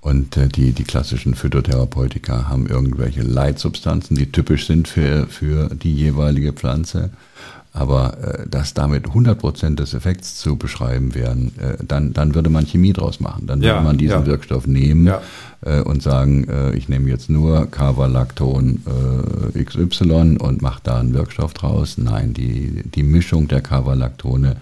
[0.00, 5.94] Und äh, die, die klassischen Phytotherapeutika haben irgendwelche Leitsubstanzen, die typisch sind für, für die
[5.94, 7.10] jeweilige Pflanze.
[7.72, 12.66] Aber äh, dass damit 100% des Effekts zu beschreiben wären, äh, dann, dann würde man
[12.66, 13.46] Chemie draus machen.
[13.46, 14.26] Dann würde ja, man diesen ja.
[14.26, 15.20] Wirkstoff nehmen ja.
[15.60, 18.82] äh, und sagen, äh, ich nehme jetzt nur Cavalacton
[19.54, 21.98] äh, XY und mache da einen Wirkstoff draus.
[21.98, 24.56] Nein, die, die Mischung der Cavalactone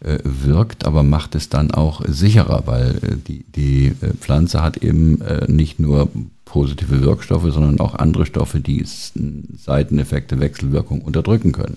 [0.00, 4.76] äh, wirkt, aber macht es dann auch sicherer, weil äh, die, die äh, Pflanze hat
[4.76, 6.08] eben äh, nicht nur
[6.50, 11.76] positive Wirkstoffe, sondern auch andere Stoffe, die Seiteneffekte, Wechselwirkung unterdrücken können.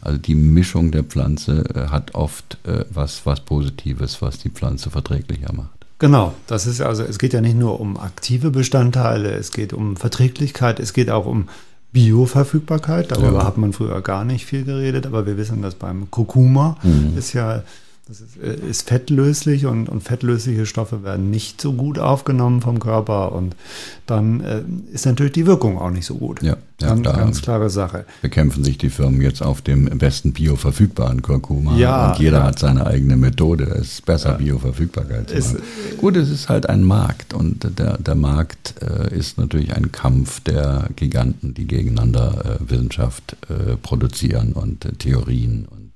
[0.00, 4.90] Also die Mischung der Pflanze äh, hat oft äh, was, was Positives, was die Pflanze
[4.90, 5.70] verträglicher macht.
[5.98, 9.96] Genau, das ist also, es geht ja nicht nur um aktive Bestandteile, es geht um
[9.96, 11.48] Verträglichkeit, es geht auch um
[11.92, 13.10] Bioverfügbarkeit.
[13.10, 13.44] Darüber ja.
[13.44, 17.16] hat man früher gar nicht viel geredet, aber wir wissen, dass beim Kurkuma mhm.
[17.16, 17.62] ist ja
[18.08, 22.80] das ist, äh, ist fettlöslich und, und, fettlösliche Stoffe werden nicht so gut aufgenommen vom
[22.80, 23.54] Körper und
[24.06, 26.42] dann äh, ist natürlich die Wirkung auch nicht so gut.
[26.42, 28.06] Ja, ja ganz, ganz klare Sache.
[28.22, 32.44] Bekämpfen sich die Firmen jetzt auf dem besten bioverfügbaren Kurkuma ja, und jeder ja.
[32.44, 33.64] hat seine eigene Methode.
[33.64, 34.36] Es ist besser, ja.
[34.36, 35.56] Bioverfügbarkeit zu ist,
[35.98, 40.40] Gut, es ist halt ein Markt und der, der Markt äh, ist natürlich ein Kampf
[40.40, 45.88] der Giganten, die gegeneinander äh, Wissenschaft äh, produzieren und äh, Theorien und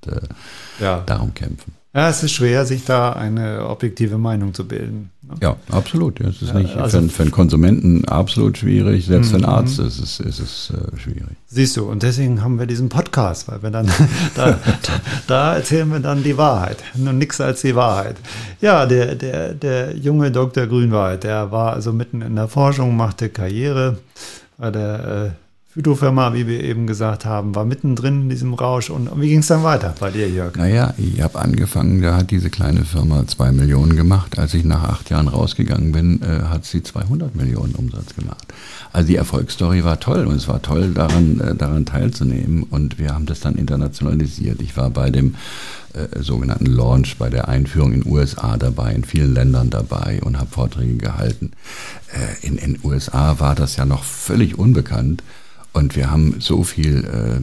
[1.06, 1.74] darum kämpfen.
[1.94, 5.10] Ja, es ist schwer, sich da eine objektive Meinung zu bilden.
[5.20, 5.34] Ne?
[5.42, 6.20] Ja, absolut.
[6.20, 9.50] Es ist nicht also, für, für, einen Konsumenten absolut schwierig, selbst für einen mhm.
[9.50, 11.36] Arzt ist es, ist es äh, schwierig.
[11.48, 13.90] Siehst du, und deswegen haben wir diesen Podcast, weil wir dann,
[14.34, 14.58] da,
[15.26, 16.78] da, erzählen wir dann die Wahrheit.
[16.94, 18.16] Nur nichts als die Wahrheit.
[18.62, 20.66] Ja, der, der, der junge Dr.
[20.66, 23.98] Grünwald, der war also mitten in der Forschung, machte Karriere,
[24.56, 25.36] war der
[25.74, 28.90] Phytofirma, wie wir eben gesagt haben, war mittendrin in diesem Rausch.
[28.90, 30.54] Und, wie ging es dann weiter bei dir, Jörg?
[30.56, 34.38] Naja, ich habe angefangen, da hat diese kleine Firma zwei Millionen gemacht.
[34.38, 38.52] Als ich nach acht Jahren rausgegangen bin, äh, hat sie 200 Millionen Umsatz gemacht.
[38.92, 42.64] Also die Erfolgsstory war toll und es war toll, daran, äh, daran teilzunehmen.
[42.64, 44.60] Und wir haben das dann internationalisiert.
[44.60, 45.36] Ich war bei dem
[45.94, 50.50] äh, sogenannten Launch, bei der Einführung in USA dabei, in vielen Ländern dabei und habe
[50.50, 51.52] Vorträge gehalten.
[52.12, 55.22] Äh, in den USA war das ja noch völlig unbekannt.
[55.72, 57.40] Und wir haben so viel äh,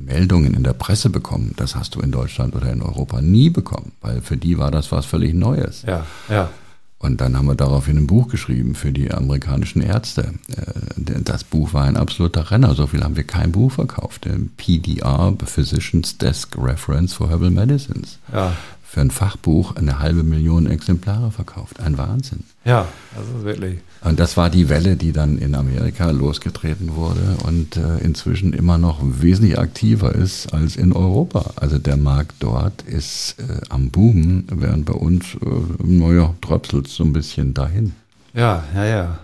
[0.00, 3.92] Meldungen in der Presse bekommen, das hast du in Deutschland oder in Europa nie bekommen,
[4.00, 5.82] weil für die war das was völlig Neues.
[5.82, 6.50] Ja, ja.
[6.98, 10.34] Und dann haben wir daraufhin ein Buch geschrieben für die amerikanischen Ärzte.
[10.48, 12.76] Äh, das Buch war ein absoluter Renner.
[12.76, 14.28] So viel haben wir kein Buch verkauft.
[14.56, 18.18] PDR, Physician's Desk Reference for Herbal Medicines.
[18.32, 18.52] Ja
[18.92, 21.80] für ein Fachbuch eine halbe Million Exemplare verkauft.
[21.80, 22.44] Ein Wahnsinn.
[22.66, 23.78] Ja, das ist wirklich.
[24.04, 28.76] Und das war die Welle, die dann in Amerika losgetreten wurde und äh, inzwischen immer
[28.76, 31.54] noch wesentlich aktiver ist als in Europa.
[31.56, 37.02] Also der Markt dort ist äh, am Boom, während bei uns, äh, naja, tröpselt so
[37.02, 37.94] ein bisschen dahin.
[38.34, 39.18] Ja, ja, ja.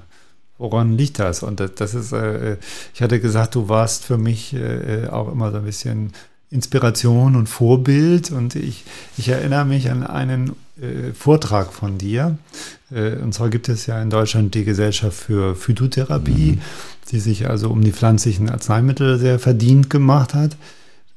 [0.57, 1.43] Woran liegt das?
[1.43, 2.57] Und das, das ist, äh,
[2.95, 6.13] ich hatte gesagt, du warst für mich äh, auch immer so ein bisschen
[6.51, 8.31] Inspiration und Vorbild.
[8.31, 8.85] Und ich,
[9.17, 12.39] ich erinnere mich an einen äh, Vortrag von dir.
[12.91, 16.61] Äh, und zwar gibt es ja in Deutschland die Gesellschaft für Phytotherapie, mhm.
[17.11, 20.57] die sich also um die pflanzlichen Arzneimittel sehr verdient gemacht hat.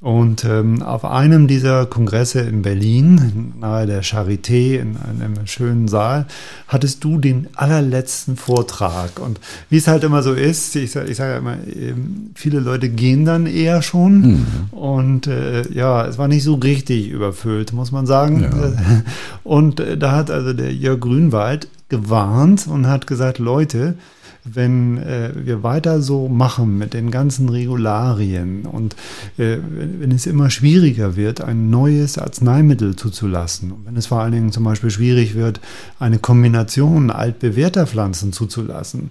[0.02, 6.26] Und ähm, auf einem dieser Kongresse in Berlin, nahe der Charité, in einem schönen Saal,
[6.66, 9.20] hattest du den allerletzten Vortrag.
[9.20, 9.38] Und
[9.70, 13.24] wie es halt immer so ist, ich, ich sage ja immer, ähm, viele Leute gehen
[13.24, 14.20] dann eher schon.
[14.22, 14.46] Mhm.
[14.72, 18.42] Und äh, ja, es war nicht so richtig überfüllt, muss man sagen.
[18.42, 18.72] Ja.
[19.44, 23.94] Und äh, da hat also der Jörg Grünwald gewarnt und hat gesagt, Leute,
[24.44, 28.96] wenn äh, wir weiter so machen mit den ganzen Regularien und
[29.38, 29.58] äh,
[29.98, 34.52] wenn es immer schwieriger wird, ein neues Arzneimittel zuzulassen und wenn es vor allen Dingen
[34.52, 35.60] zum Beispiel schwierig wird,
[36.00, 39.10] eine Kombination altbewährter Pflanzen zuzulassen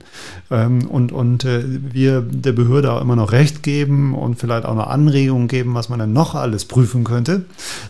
[0.49, 4.75] ähm, und, und äh, wir der Behörde auch immer noch Recht geben und vielleicht auch
[4.75, 7.45] noch Anregungen geben, was man dann noch alles prüfen könnte,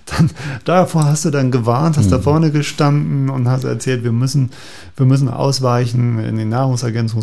[0.05, 0.29] dann
[0.63, 2.11] davor hast du dann gewarnt, hast mhm.
[2.11, 4.51] da vorne gestanden und hast erzählt, wir müssen,
[4.95, 6.49] wir müssen ausweichen in den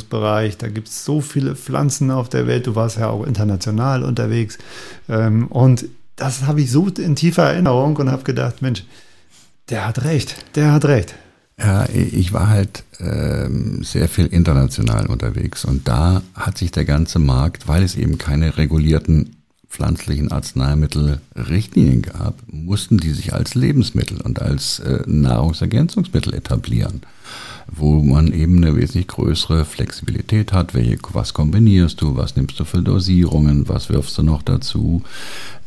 [0.08, 0.58] Nahrungsergänzungsbereich.
[0.58, 2.66] Da gibt es so viele Pflanzen auf der Welt.
[2.66, 4.58] Du warst ja auch international unterwegs.
[5.08, 5.84] Ähm, und
[6.16, 8.84] das habe ich so in tiefer Erinnerung und habe gedacht, Mensch,
[9.68, 11.14] der hat recht, der hat recht.
[11.60, 17.18] Ja, ich war halt ähm, sehr viel international unterwegs und da hat sich der ganze
[17.18, 19.36] Markt, weil es eben keine regulierten
[19.68, 27.02] pflanzlichen Arzneimittelrichtlinien gab, mussten die sich als Lebensmittel und als äh, Nahrungsergänzungsmittel etablieren,
[27.70, 30.74] wo man eben eine wesentlich größere Flexibilität hat.
[30.74, 35.02] Welche, was kombinierst du, was nimmst du für Dosierungen, was wirfst du noch dazu?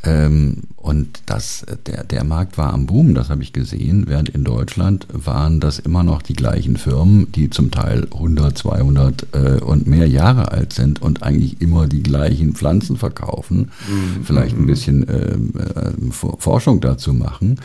[0.04, 4.44] Ähm, und das, der, der Markt war am Boom, das habe ich gesehen, während in
[4.44, 9.86] Deutschland waren das immer noch die gleichen Firmen, die zum Teil 100, 200 äh, und
[9.86, 14.24] mehr Jahre alt sind und eigentlich immer die gleichen Pflanzen verkaufen, mhm.
[14.24, 17.60] vielleicht ein bisschen äh, äh, Forschung dazu machen,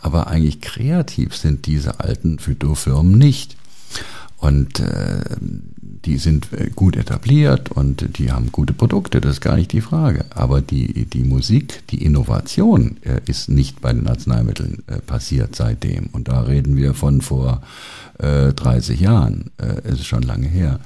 [0.00, 3.56] aber eigentlich kreativ sind diese alten Phytofirmen nicht.
[4.38, 5.20] Und äh,
[6.04, 9.80] die sind äh, gut etabliert und die haben gute Produkte, das ist gar nicht die
[9.80, 10.24] Frage.
[10.34, 16.06] Aber die, die Musik, die Innovation äh, ist nicht bei den Arzneimitteln äh, passiert seitdem.
[16.12, 17.62] Und da reden wir von vor
[18.18, 19.52] äh, 30 Jahren.
[19.58, 20.80] Äh, es ist schon lange her.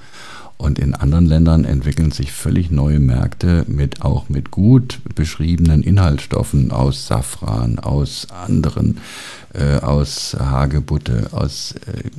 [0.58, 6.70] Und in anderen Ländern entwickeln sich völlig neue Märkte mit auch mit gut beschriebenen Inhaltsstoffen
[6.70, 8.98] aus Safran, aus anderen,
[9.52, 12.10] äh, aus Hagebutte, aus äh,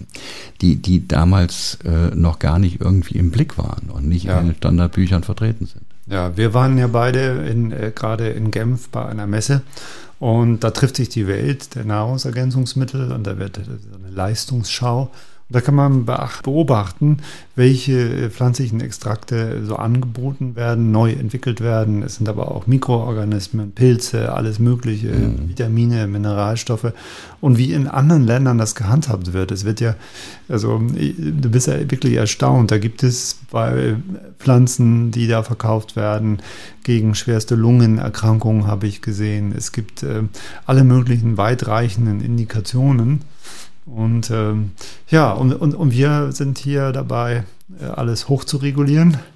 [0.61, 4.39] die, die damals äh, noch gar nicht irgendwie im Blick waren und nicht ja.
[4.39, 5.83] in den Standardbüchern vertreten sind.
[6.05, 9.61] Ja, wir waren ja beide in, äh, gerade in Genf bei einer Messe
[10.19, 15.11] und da trifft sich die Welt der Nahrungsergänzungsmittel und da wird eine Leistungsschau
[15.49, 17.19] da kann man beobachten,
[17.55, 22.03] welche äh, pflanzlichen Extrakte so angeboten werden, neu entwickelt werden.
[22.03, 25.47] Es sind aber auch Mikroorganismen, Pilze, alles Mögliche, mhm.
[25.47, 26.91] Vitamine, Mineralstoffe.
[27.39, 29.51] Und wie in anderen Ländern das gehandhabt wird.
[29.51, 29.95] Es wird ja,
[30.49, 32.71] also du bist ja wirklich erstaunt.
[32.71, 33.95] Da gibt es bei
[34.39, 36.39] Pflanzen, die da verkauft werden,
[36.83, 39.53] gegen schwerste Lungenerkrankungen habe ich gesehen.
[39.55, 40.23] Es gibt äh,
[40.65, 43.21] alle möglichen weitreichenden Indikationen
[43.87, 44.71] und ähm,
[45.09, 47.45] ja, und, und, und wir sind hier dabei,
[47.79, 49.17] äh, alles hoch zu regulieren.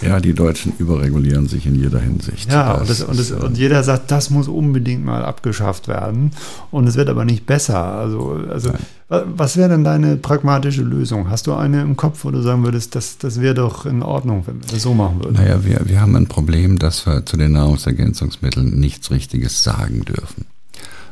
[0.00, 2.50] Ja, die Deutschen überregulieren sich in jeder Hinsicht.
[2.50, 6.30] Ja, und, das, und, das, und, jeder sagt, das muss unbedingt mal abgeschafft werden.
[6.70, 7.84] Und es wird aber nicht besser.
[7.84, 8.70] Also, also
[9.08, 11.30] was wäre denn deine pragmatische Lösung?
[11.30, 14.44] Hast du eine im Kopf, wo du sagen würdest, das, das wäre doch in Ordnung,
[14.46, 15.34] wenn wir das so machen würden?
[15.34, 20.46] Naja, wir, wir haben ein Problem, dass wir zu den Nahrungsergänzungsmitteln nichts Richtiges sagen dürfen.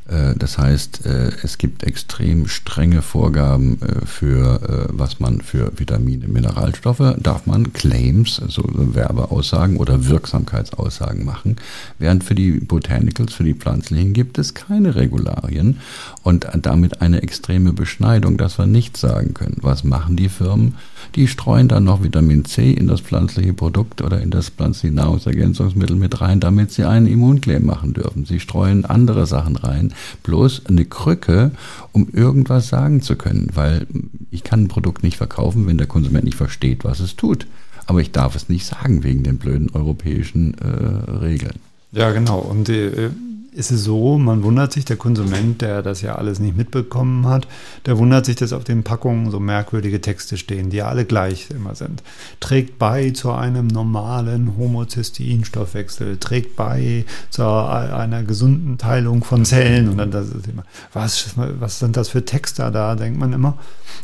[0.08, 6.28] Äh, das heißt, äh, es gibt extrem strenge Vorgaben äh, für, was man für Vitamine,
[6.28, 11.56] Mineralstoffe, darf man Claims, also Werbeaussagen oder Wirksamkeitsaussagen machen,
[11.98, 15.80] während für die Botanicals, für die Pflanzlichen gibt es keine Regularien
[16.22, 19.58] und damit eine extreme Beschneidung, dass wir nichts sagen können.
[19.60, 20.76] Was machen die Firmen?
[21.16, 25.96] Die streuen dann noch Vitamin C in das pflanzliche Produkt oder in das pflanzliche Nahrungsergänzungsmittel
[25.96, 28.26] mit rein, damit sie einen Immunclaim machen dürfen.
[28.26, 31.52] Sie streuen andere Sachen rein, bloß eine Krücke,
[31.92, 33.86] um irgendwas sagen zu können, weil
[34.30, 37.46] ich kann ein Produkt nicht verkaufen, wenn der Konsument nicht versteht, was es tut.
[37.86, 41.54] Aber ich darf es nicht sagen wegen den blöden europäischen äh, Regeln.
[41.92, 42.40] Ja, genau.
[42.40, 43.10] Und äh,
[43.56, 47.48] ist es so, man wundert sich, der Konsument, der das ja alles nicht mitbekommen hat,
[47.86, 51.48] der wundert sich, dass auf den Packungen so merkwürdige Texte stehen, die ja alle gleich
[51.50, 52.02] immer sind.
[52.38, 59.96] Trägt bei zu einem normalen Homozysteinstoffwechsel, trägt bei zu einer gesunden Teilung von Zellen und
[59.96, 63.56] dann das ist immer, was, was sind das für Texte da, denkt man immer.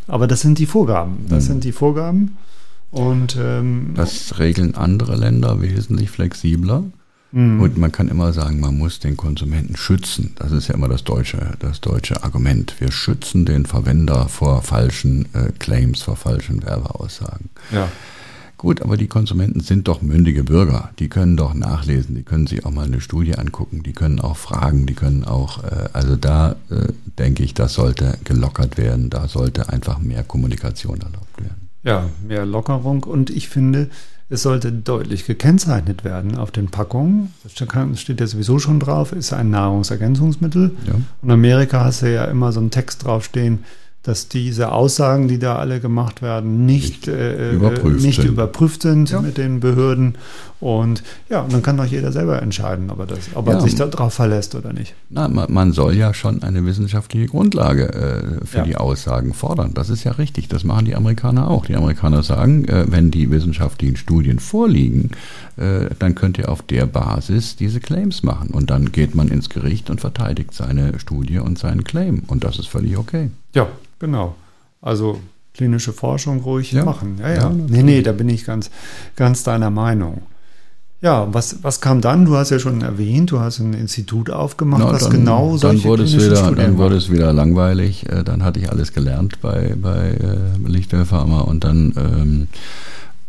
[0.08, 1.26] Aber das sind die Vorgaben.
[1.28, 1.48] Das mhm.
[1.48, 2.38] sind die Vorgaben.
[2.90, 6.84] Und ähm, das regeln andere Länder wesentlich flexibler.
[7.32, 7.60] Mhm.
[7.60, 10.34] Und man kann immer sagen, man muss den Konsumenten schützen.
[10.38, 12.74] Das ist ja immer das deutsche, das deutsche Argument.
[12.78, 17.48] Wir schützen den Verwender vor falschen äh, Claims, vor falschen Werbeaussagen.
[17.70, 17.88] Ja.
[18.62, 20.90] Gut, aber die Konsumenten sind doch mündige Bürger.
[21.00, 24.36] Die können doch nachlesen, die können sich auch mal eine Studie angucken, die können auch
[24.36, 29.26] fragen, die können auch, äh, also da äh, denke ich, das sollte gelockert werden, da
[29.26, 31.70] sollte einfach mehr Kommunikation erlaubt werden.
[31.82, 33.90] Ja, mehr Lockerung und ich finde,
[34.28, 37.34] es sollte deutlich gekennzeichnet werden auf den Packungen.
[37.42, 37.52] Das
[38.00, 40.70] steht ja sowieso schon drauf, ist ein Nahrungsergänzungsmittel.
[40.86, 40.94] Ja.
[40.94, 43.64] Und in Amerika hast du ja immer so einen Text draufstehen,
[44.02, 48.30] dass diese Aussagen, die da alle gemacht werden, nicht, nicht, äh, überprüft, nicht sind.
[48.30, 49.20] überprüft sind ja.
[49.20, 50.16] mit den Behörden.
[50.58, 53.74] Und ja, und dann kann doch jeder selber entscheiden, ob er, das, ob er sich
[53.74, 54.94] darauf verlässt oder nicht.
[55.10, 58.64] Na, man, man, soll ja schon eine wissenschaftliche Grundlage äh, für ja.
[58.64, 59.72] die Aussagen fordern.
[59.74, 60.48] Das ist ja richtig.
[60.48, 61.66] Das machen die Amerikaner auch.
[61.66, 65.10] Die Amerikaner sagen, äh, wenn die wissenschaftlichen Studien vorliegen,
[65.56, 68.50] äh, dann könnt ihr auf der Basis diese Claims machen.
[68.50, 72.22] Und dann geht man ins Gericht und verteidigt seine Studie und seinen Claim.
[72.28, 73.30] Und das ist völlig okay.
[73.54, 74.34] Ja, genau.
[74.80, 75.20] Also
[75.54, 76.84] klinische Forschung ruhig ja.
[76.84, 77.18] machen.
[77.20, 77.34] Ja, ja.
[77.34, 78.70] ja nee, nee, da bin ich ganz,
[79.16, 80.22] ganz deiner Meinung.
[81.02, 82.24] Ja, was, was kam dann?
[82.24, 85.82] Du hast ja schon erwähnt, du hast ein Institut aufgemacht, Na, was dann, genau solche
[85.82, 88.08] dann wurde es wieder, Studien Dann wurde es wieder langweilig.
[88.08, 92.48] Äh, dann hatte ich alles gelernt bei, bei äh, Lichtwell Pharma und dann ähm,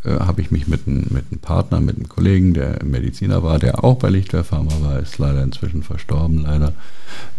[0.06, 3.60] äh, habe ich mich mit, ein, mit einem Partner, mit einem Kollegen, der Mediziner war,
[3.60, 6.74] der auch bei Lichtwell Pharma war, ist leider inzwischen verstorben, leider,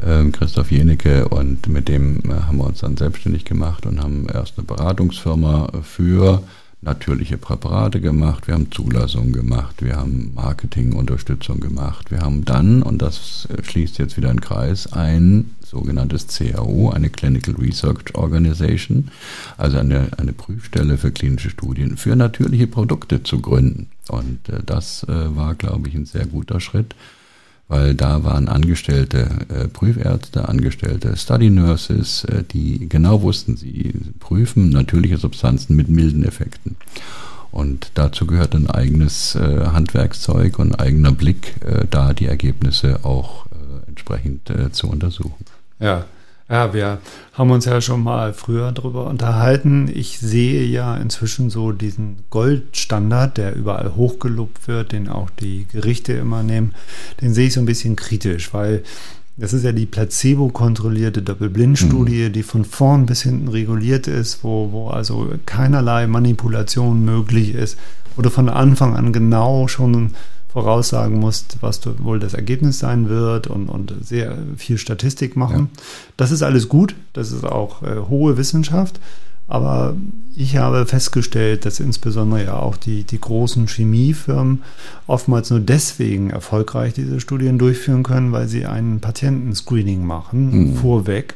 [0.04, 1.28] ähm, Christoph Jenecke.
[1.28, 5.68] Und mit dem äh, haben wir uns dann selbstständig gemacht und haben erst eine Beratungsfirma
[5.82, 6.42] für
[6.84, 13.00] natürliche Präparate gemacht, wir haben Zulassungen gemacht, wir haben Marketingunterstützung gemacht, wir haben dann, und
[13.00, 19.10] das schließt jetzt wieder einen Kreis, ein sogenanntes CAO, eine Clinical Research Organization,
[19.58, 23.88] also eine, eine Prüfstelle für klinische Studien für natürliche Produkte zu gründen.
[24.08, 26.94] Und äh, das äh, war, glaube ich, ein sehr guter Schritt
[27.68, 34.70] weil da waren angestellte äh, Prüfärzte, angestellte Study Nurses, äh, die genau wussten, sie prüfen
[34.70, 36.76] natürliche Substanzen mit milden Effekten.
[37.50, 43.04] Und dazu gehört ein eigenes äh, Handwerkszeug und ein eigener Blick, äh, da die Ergebnisse
[43.04, 43.46] auch
[43.86, 45.44] entsprechend zu untersuchen.
[45.78, 46.04] Ja,
[46.48, 46.98] ja, wir
[47.32, 49.90] haben uns ja schon mal früher darüber unterhalten.
[49.92, 56.12] Ich sehe ja inzwischen so diesen Goldstandard, der überall hochgelobt wird, den auch die Gerichte
[56.12, 56.74] immer nehmen.
[57.22, 58.82] Den sehe ich so ein bisschen kritisch, weil
[59.36, 62.32] das ist ja die placebo-kontrollierte Doppelblindstudie, mhm.
[62.32, 67.78] die von vorn bis hinten reguliert ist, wo, wo also keinerlei Manipulation möglich ist,
[68.16, 70.12] du von Anfang an genau schon
[70.54, 75.68] voraussagen musst, was wohl das Ergebnis sein wird und, und sehr viel Statistik machen.
[75.74, 75.82] Ja.
[76.16, 79.00] Das ist alles gut, das ist auch äh, hohe Wissenschaft.
[79.48, 79.94] Aber
[80.36, 84.62] ich habe festgestellt, dass insbesondere ja auch die, die großen Chemiefirmen
[85.06, 90.76] oftmals nur deswegen erfolgreich diese Studien durchführen können, weil sie einen Patientenscreening machen, mhm.
[90.76, 91.34] vorweg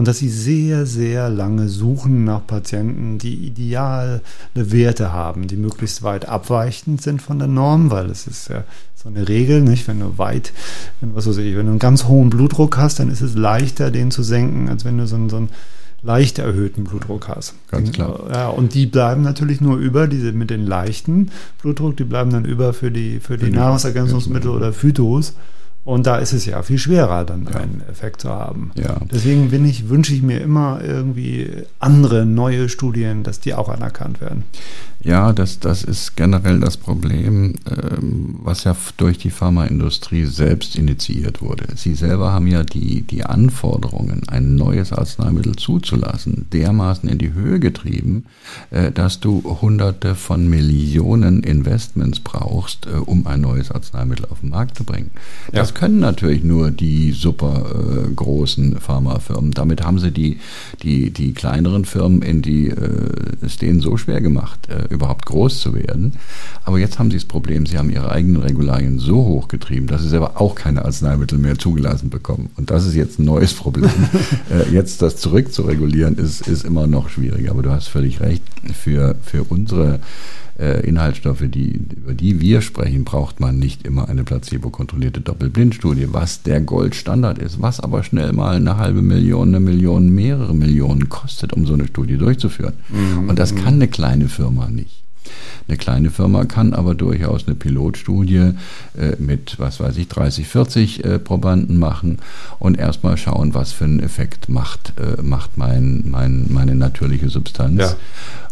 [0.00, 4.22] und dass sie sehr, sehr lange suchen nach Patienten, die ideale
[4.54, 9.10] Werte haben, die möglichst weit abweichend sind von der Norm, weil es ist ja so
[9.10, 9.86] eine Regel, nicht?
[9.88, 10.54] Wenn du weit,
[11.02, 13.90] wenn, was weiß ich, wenn du einen ganz hohen Blutdruck hast, dann ist es leichter,
[13.90, 15.50] den zu senken, als wenn du so einen, so einen
[16.02, 17.52] leicht erhöhten Blutdruck hast.
[17.70, 18.20] Ganz klar.
[18.32, 21.30] Ja, und die bleiben natürlich nur über, diese mit den leichten
[21.60, 25.34] Blutdruck, die bleiben dann über für die, für die, für die Nahrungsergänzungsmittel oder Phytos.
[25.84, 27.58] Und da ist es ja viel schwerer, dann ja.
[27.58, 28.70] einen Effekt zu haben.
[28.74, 29.00] Ja.
[29.10, 34.20] Deswegen bin ich, wünsche ich mir immer irgendwie andere neue Studien, dass die auch anerkannt
[34.20, 34.44] werden.
[35.02, 41.40] Ja, das, das ist generell das Problem, ähm, was ja durch die Pharmaindustrie selbst initiiert
[41.40, 41.64] wurde.
[41.76, 47.60] Sie selber haben ja die, die Anforderungen, ein neues Arzneimittel zuzulassen, dermaßen in die Höhe
[47.60, 48.26] getrieben,
[48.70, 54.50] äh, dass du hunderte von Millionen Investments brauchst, äh, um ein neues Arzneimittel auf den
[54.50, 55.12] Markt zu bringen.
[55.50, 55.69] Ja.
[55.70, 59.52] Das können natürlich nur die super äh, großen Pharmafirmen.
[59.52, 60.40] Damit haben sie die,
[60.82, 63.08] die, die kleineren Firmen in die, äh,
[63.40, 66.14] es denen so schwer gemacht, äh, überhaupt groß zu werden.
[66.64, 70.08] Aber jetzt haben sie das Problem, sie haben ihre eigenen Regularien so hochgetrieben, dass sie
[70.08, 72.50] selber auch keine Arzneimittel mehr zugelassen bekommen.
[72.56, 73.90] Und das ist jetzt ein neues Problem.
[74.50, 77.52] äh, jetzt das zurückzuregulieren ist, ist immer noch schwieriger.
[77.52, 78.42] Aber du hast völlig recht.
[78.74, 80.00] Für, für unsere
[80.60, 86.60] Inhaltsstoffe, die, über die wir sprechen, braucht man nicht immer eine placebo-kontrollierte Doppelblindstudie, was der
[86.60, 91.66] Goldstandard ist, was aber schnell mal eine halbe Million, eine Million, mehrere Millionen kostet, um
[91.66, 92.74] so eine Studie durchzuführen.
[92.90, 93.30] Mhm.
[93.30, 95.02] Und das kann eine kleine Firma nicht.
[95.68, 98.54] Eine kleine Firma kann aber durchaus eine Pilotstudie
[98.98, 102.18] äh, mit, was weiß ich, 30, 40 äh, Probanden machen
[102.58, 107.80] und erstmal schauen, was für einen Effekt macht, äh, macht mein, mein, meine natürliche Substanz.
[107.80, 107.96] Ja.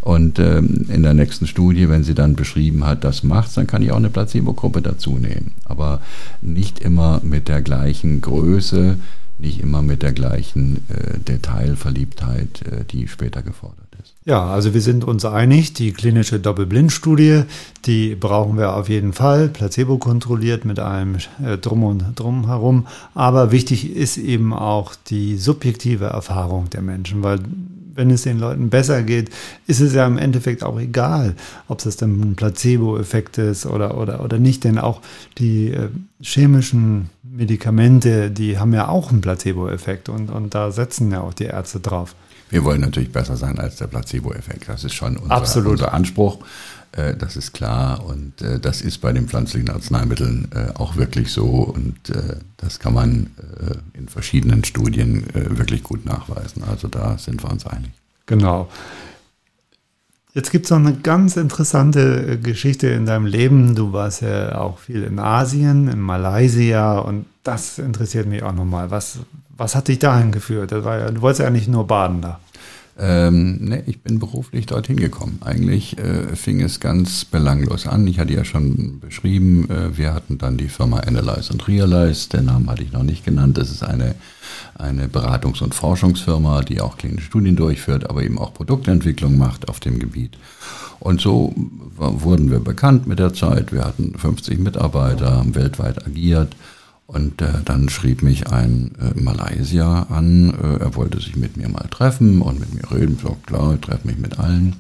[0.01, 3.83] Und ähm, in der nächsten Studie, wenn sie dann beschrieben hat, das macht's, dann kann
[3.83, 5.53] ich auch eine Placebo-Gruppe dazu nehmen.
[5.64, 6.01] Aber
[6.41, 8.97] nicht immer mit der gleichen Größe,
[9.39, 13.88] nicht immer mit der gleichen äh, Detailverliebtheit, äh, die später gefordert.
[14.29, 17.45] Ja, also wir sind uns einig, die klinische Doppelblindstudie,
[17.87, 22.87] die brauchen wir auf jeden Fall, placebo kontrolliert mit allem äh, drum und drum herum.
[23.14, 27.39] Aber wichtig ist eben auch die subjektive Erfahrung der Menschen, weil
[27.95, 29.31] wenn es den Leuten besser geht,
[29.66, 31.35] ist es ja im Endeffekt auch egal,
[31.66, 35.01] ob es dann ein Placebo-Effekt ist oder, oder, oder nicht, denn auch
[35.39, 35.89] die äh,
[36.20, 41.45] chemischen Medikamente, die haben ja auch einen Placebo-Effekt und, und da setzen ja auch die
[41.45, 42.14] Ärzte drauf.
[42.51, 44.68] Wir wollen natürlich besser sein als der Placebo-Effekt.
[44.68, 45.72] Das ist schon unser, Absolut.
[45.72, 46.38] unser Anspruch.
[46.92, 51.30] Äh, das ist klar und äh, das ist bei den pflanzlichen Arzneimitteln äh, auch wirklich
[51.32, 51.96] so und
[52.57, 53.30] das kann man
[53.92, 56.64] in verschiedenen Studien wirklich gut nachweisen.
[56.64, 57.90] Also da sind wir uns einig.
[58.26, 58.68] Genau.
[60.34, 63.74] Jetzt gibt es noch eine ganz interessante Geschichte in deinem Leben.
[63.74, 68.90] Du warst ja auch viel in Asien, in Malaysia und das interessiert mich auch nochmal.
[68.90, 69.18] Was,
[69.59, 70.71] was hat dich dahin geführt?
[70.71, 72.41] Ja, du wolltest ja nicht nur baden da.
[73.01, 75.39] Ähm, ne, ich bin beruflich dorthin gekommen.
[75.45, 78.07] Eigentlich äh, fing es ganz belanglos an.
[78.09, 82.29] Ich hatte ja schon beschrieben, äh, wir hatten dann die Firma Analyze und Realize.
[82.29, 83.57] Den Namen hatte ich noch nicht genannt.
[83.57, 84.17] Das ist eine,
[84.75, 89.79] eine Beratungs- und Forschungsfirma, die auch klinische Studien durchführt, aber eben auch Produktentwicklung macht auf
[89.79, 90.37] dem Gebiet.
[90.99, 91.55] Und so
[91.95, 93.73] wurden wir bekannt mit der Zeit.
[93.73, 96.57] Wir hatten 50 Mitarbeiter, haben weltweit agiert
[97.09, 101.71] und äh, dann schrieb mich ein äh, Malaysier an, äh, er wollte sich mit mir
[101.71, 103.15] mal treffen und mit mir reden.
[103.17, 104.77] Ich so, klar, ich treffe mich mit allen.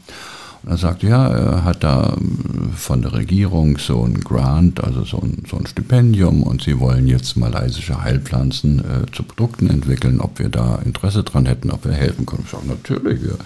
[0.62, 5.04] Und er sagte, ja, er hat da äh, von der Regierung so ein Grant, also
[5.04, 10.20] so ein, so ein Stipendium und sie wollen jetzt malaysische Heilpflanzen äh, zu Produkten entwickeln,
[10.20, 12.42] ob wir da Interesse dran hätten, ob wir helfen können.
[12.44, 13.38] Ich sage, natürlich, wir,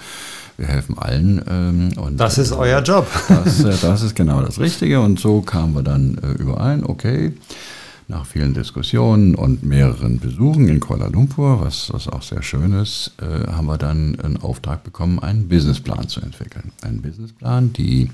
[0.56, 1.40] wir helfen allen.
[1.48, 3.06] Ähm, und, das ist äh, euer Job.
[3.28, 7.32] Das, äh, das ist genau das Richtige und so kamen wir dann äh, überein, okay.
[8.08, 13.12] Nach vielen Diskussionen und mehreren Besuchen in Kuala Lumpur, was, was auch sehr schön ist,
[13.20, 16.72] äh, haben wir dann einen Auftrag bekommen, einen Businessplan zu entwickeln.
[16.82, 18.10] Einen Businessplan, die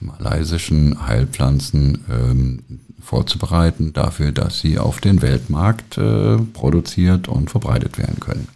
[0.00, 2.58] malaysischen Heilpflanzen ähm,
[3.00, 8.48] vorzubereiten dafür, dass sie auf den Weltmarkt äh, produziert und verbreitet werden können.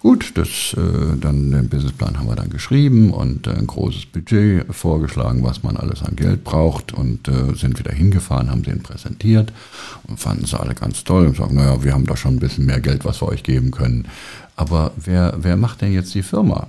[0.00, 4.64] Gut, das, äh, dann den Businessplan haben wir dann geschrieben und äh, ein großes Budget
[4.74, 9.52] vorgeschlagen, was man alles an Geld braucht und äh, sind wieder hingefahren, haben den präsentiert
[10.04, 12.64] und fanden es alle ganz toll und sagen, naja, wir haben da schon ein bisschen
[12.64, 14.06] mehr Geld, was wir euch geben können.
[14.56, 16.68] Aber wer, wer macht denn jetzt die Firma?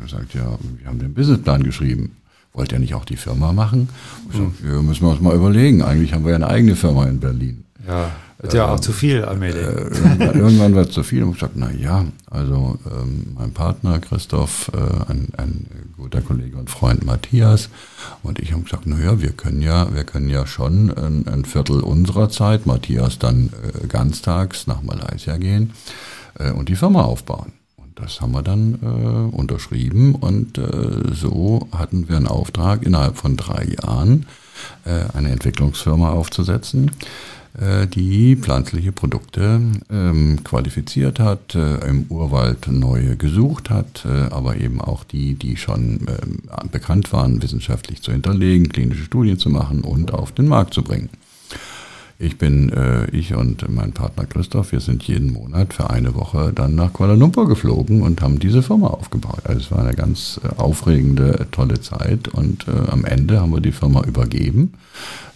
[0.00, 2.16] Er sagt, ja, wir haben den Businessplan geschrieben.
[2.54, 3.90] Wollt ihr nicht auch die Firma machen?
[4.30, 5.82] Ich sag, wir müssen uns mal überlegen.
[5.82, 7.64] Eigentlich haben wir ja eine eigene Firma in Berlin.
[7.86, 8.10] Ja.
[8.42, 9.62] Wird ja auch ähm, zu viel allmählich.
[9.62, 13.52] Äh, irgendwann, irgendwann wird es zu viel und ich gesagt, na ja, also ähm, mein
[13.52, 15.66] Partner Christoph, äh, ein, ein
[15.96, 17.68] guter Kollege und Freund Matthias
[18.22, 21.44] und ich haben gesagt, na ja, wir können ja, wir können ja schon ein, ein
[21.44, 25.72] Viertel unserer Zeit, Matthias dann äh, ganztags nach Malaysia gehen
[26.38, 27.52] äh, und die Firma aufbauen.
[27.76, 33.18] Und das haben wir dann äh, unterschrieben und äh, so hatten wir einen Auftrag innerhalb
[33.18, 34.24] von drei Jahren
[34.86, 43.16] äh, eine Entwicklungsfirma aufzusetzen äh, die pflanzliche Produkte ähm, qualifiziert hat, äh, im Urwald neue
[43.16, 48.68] gesucht hat, äh, aber eben auch die, die schon äh, bekannt waren, wissenschaftlich zu hinterlegen,
[48.68, 51.08] klinische Studien zu machen und auf den Markt zu bringen.
[52.22, 56.52] Ich bin, äh, ich und mein Partner Christoph, wir sind jeden Monat für eine Woche
[56.54, 59.40] dann nach Kuala Lumpur geflogen und haben diese Firma aufgebaut.
[59.44, 63.62] Also es war eine ganz äh, aufregende, tolle Zeit und äh, am Ende haben wir
[63.62, 64.74] die Firma übergeben.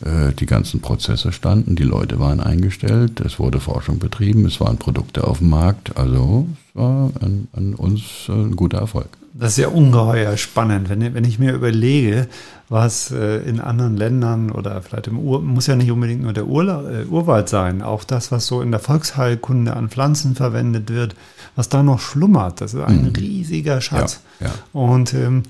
[0.04, 4.76] Äh, die ganzen Prozesse standen, die Leute waren eingestellt, es wurde Forschung betrieben, es waren
[4.76, 5.96] Produkte auf dem Markt.
[5.96, 9.08] Also es war an, an uns äh, ein guter Erfolg.
[9.36, 12.28] Das ist ja ungeheuer spannend, wenn, wenn ich mir überlege,
[12.68, 16.46] was äh, in anderen Ländern oder vielleicht im Ur, muss ja nicht unbedingt nur der
[16.46, 21.16] Urla äh, Urwald sein, auch das, was so in der Volksheilkunde an Pflanzen verwendet wird,
[21.56, 23.12] was da noch schlummert, das ist ein mhm.
[23.16, 24.20] riesiger Schatz.
[24.38, 24.52] Ja, ja.
[24.72, 25.42] Und ähm,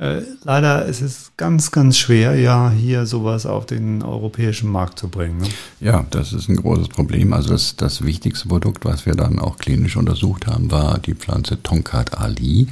[0.00, 5.08] äh, leider ist es ganz, ganz schwer, ja, hier sowas auf den europäischen Markt zu
[5.08, 5.42] bringen.
[5.42, 5.48] Ne?
[5.80, 7.34] Ja, das ist ein großes Problem.
[7.34, 11.62] Also das, das wichtigste Produkt, was wir dann auch klinisch untersucht haben, war die Pflanze
[11.62, 12.68] Tonkat Ali.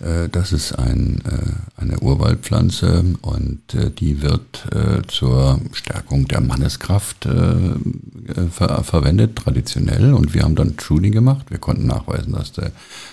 [0.00, 3.60] Äh, das ist ein, äh, eine Urwaldpflanze und
[3.98, 4.66] die wird
[5.08, 7.26] zur Stärkung der Manneskraft
[8.50, 10.12] ver verwendet, traditionell.
[10.14, 11.46] Und wir haben dann Studien gemacht.
[11.50, 12.72] Wir konnten nachweisen, dass der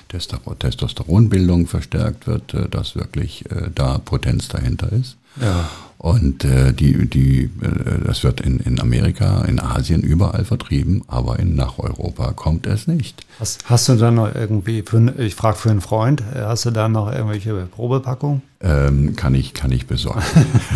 [0.09, 5.17] Testosteronbildung verstärkt wird, dass wirklich äh, da Potenz dahinter ist.
[5.41, 5.69] Ja.
[5.99, 11.39] Und äh, die, die, äh, das wird in, in Amerika, in Asien überall vertrieben, aber
[11.39, 13.25] in, nach Europa kommt es nicht.
[13.39, 16.71] Hast, hast du da noch irgendwie, für, ich frage für einen Freund, äh, hast du
[16.71, 18.43] da noch irgendwelche Probepackungen?
[18.61, 20.21] Ähm, kann, ich, kann ich besorgen.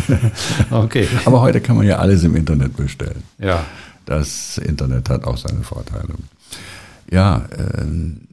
[0.72, 1.08] okay.
[1.26, 3.24] Aber heute kann man ja alles im Internet bestellen.
[3.38, 3.64] Ja.
[4.06, 6.16] Das Internet hat auch seine Vorteile.
[7.12, 7.46] Ja,
[7.78, 8.31] ähm, äh,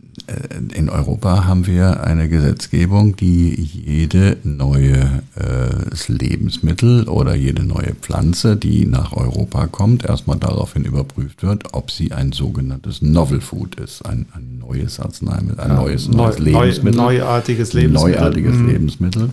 [0.75, 8.57] in Europa haben wir eine Gesetzgebung, die jede neue äh, Lebensmittel oder jede neue Pflanze,
[8.57, 14.05] die nach Europa kommt, erstmal daraufhin überprüft wird, ob sie ein sogenanntes Novel Food ist,
[14.05, 17.01] ein, ein neues Arzneimittel, ein ja, neues, neues Lebensmittel.
[17.01, 18.19] neuartiges Lebensmittel.
[18.19, 18.69] Neuartiges mhm.
[18.69, 19.31] Lebensmittel.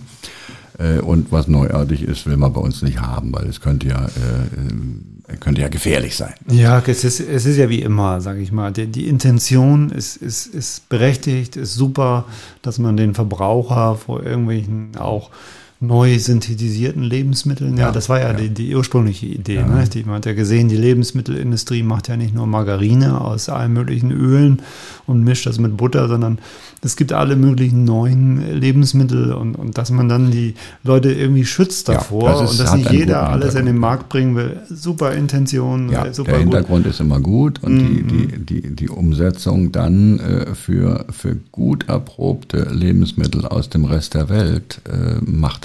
[0.77, 4.05] Äh, und was neuartig ist, will man bei uns nicht haben, weil es könnte ja
[4.05, 6.33] äh, könnte ja gefährlich sein.
[6.49, 8.71] Ja, es ist, es ist ja wie immer, sage ich mal.
[8.71, 12.25] Die, die Intention ist, ist, ist berechtigt, ist super,
[12.61, 15.31] dass man den Verbraucher vor irgendwelchen auch
[15.79, 17.77] neu synthetisierten Lebensmitteln.
[17.77, 18.33] Ja, ja das war ja, ja.
[18.33, 19.55] Die, die, ursprüngliche Idee.
[19.55, 19.67] Ja.
[19.67, 19.87] Ne?
[19.87, 24.11] Die, man hat ja gesehen, die Lebensmittelindustrie macht ja nicht nur Margarine aus allen möglichen
[24.11, 24.61] Ölen
[25.05, 26.39] und mischt das mit Butter, sondern
[26.81, 30.53] es gibt alle möglichen neuen Lebensmittel und, und dass man dann die
[30.83, 34.35] Leute irgendwie schützt davor das ist, und dass nicht jeder alles in den Markt bringen
[34.35, 34.61] will.
[34.69, 36.93] Super Intention, ja, super Der Hintergrund gut.
[36.93, 38.07] ist immer gut und mhm.
[38.07, 44.13] die, die, die, die Umsetzung dann äh, für, für gut erprobte Lebensmittel aus dem Rest
[44.13, 45.15] der Welt äh,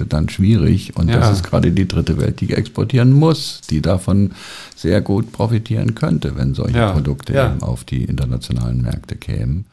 [0.01, 1.19] machte dann schwierig und ja.
[1.19, 4.33] das ist gerade die dritte Welt, die exportieren muss, die davon
[4.77, 6.93] sehr gut profitieren könnte, wenn solche ja.
[6.93, 9.67] Produkte eben auf die internationalen Märkte kämen.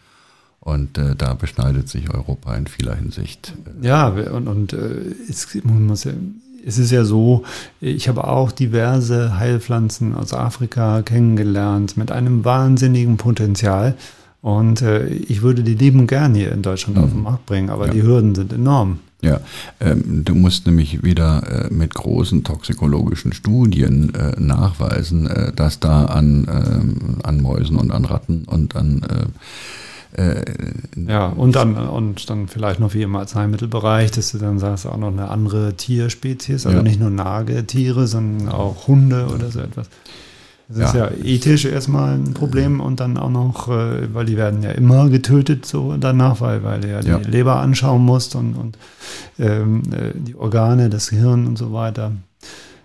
[0.60, 3.54] Und äh, da beschneidet sich Europa in vieler Hinsicht.
[3.82, 6.12] Ja, und, und äh, es, muss ja,
[6.66, 7.44] es ist ja so,
[7.80, 13.96] ich habe auch diverse Heilpflanzen aus Afrika kennengelernt mit einem wahnsinnigen Potenzial.
[14.42, 17.04] Und äh, ich würde die lieben gern hier in Deutschland mhm.
[17.04, 17.94] auf den Markt bringen, aber ja.
[17.94, 19.00] die Hürden sind enorm.
[19.22, 19.40] Ja,
[19.80, 26.06] ähm, du musst nämlich wieder äh, mit großen toxikologischen Studien äh, nachweisen, äh, dass da
[26.06, 29.26] an, ähm, an Mäusen und an Ratten und an äh,
[30.18, 30.44] äh,
[31.08, 34.98] ja, und dann, und dann vielleicht noch wie im Arzneimittelbereich, dass du dann sagst, auch
[34.98, 36.84] noch eine andere Tierspezies, also ja.
[36.84, 39.90] nicht nur Nagetiere, sondern auch Hunde oder so etwas.
[40.70, 40.86] Das ja.
[40.86, 44.72] ist ja ethisch erstmal ein Problem und dann auch noch, äh, weil die werden ja
[44.72, 47.18] immer getötet so danach, weil, weil du ja die ja.
[47.20, 48.78] Leber anschauen musst und, und
[49.40, 52.12] ähm, äh, die Organe, das Gehirn und so weiter.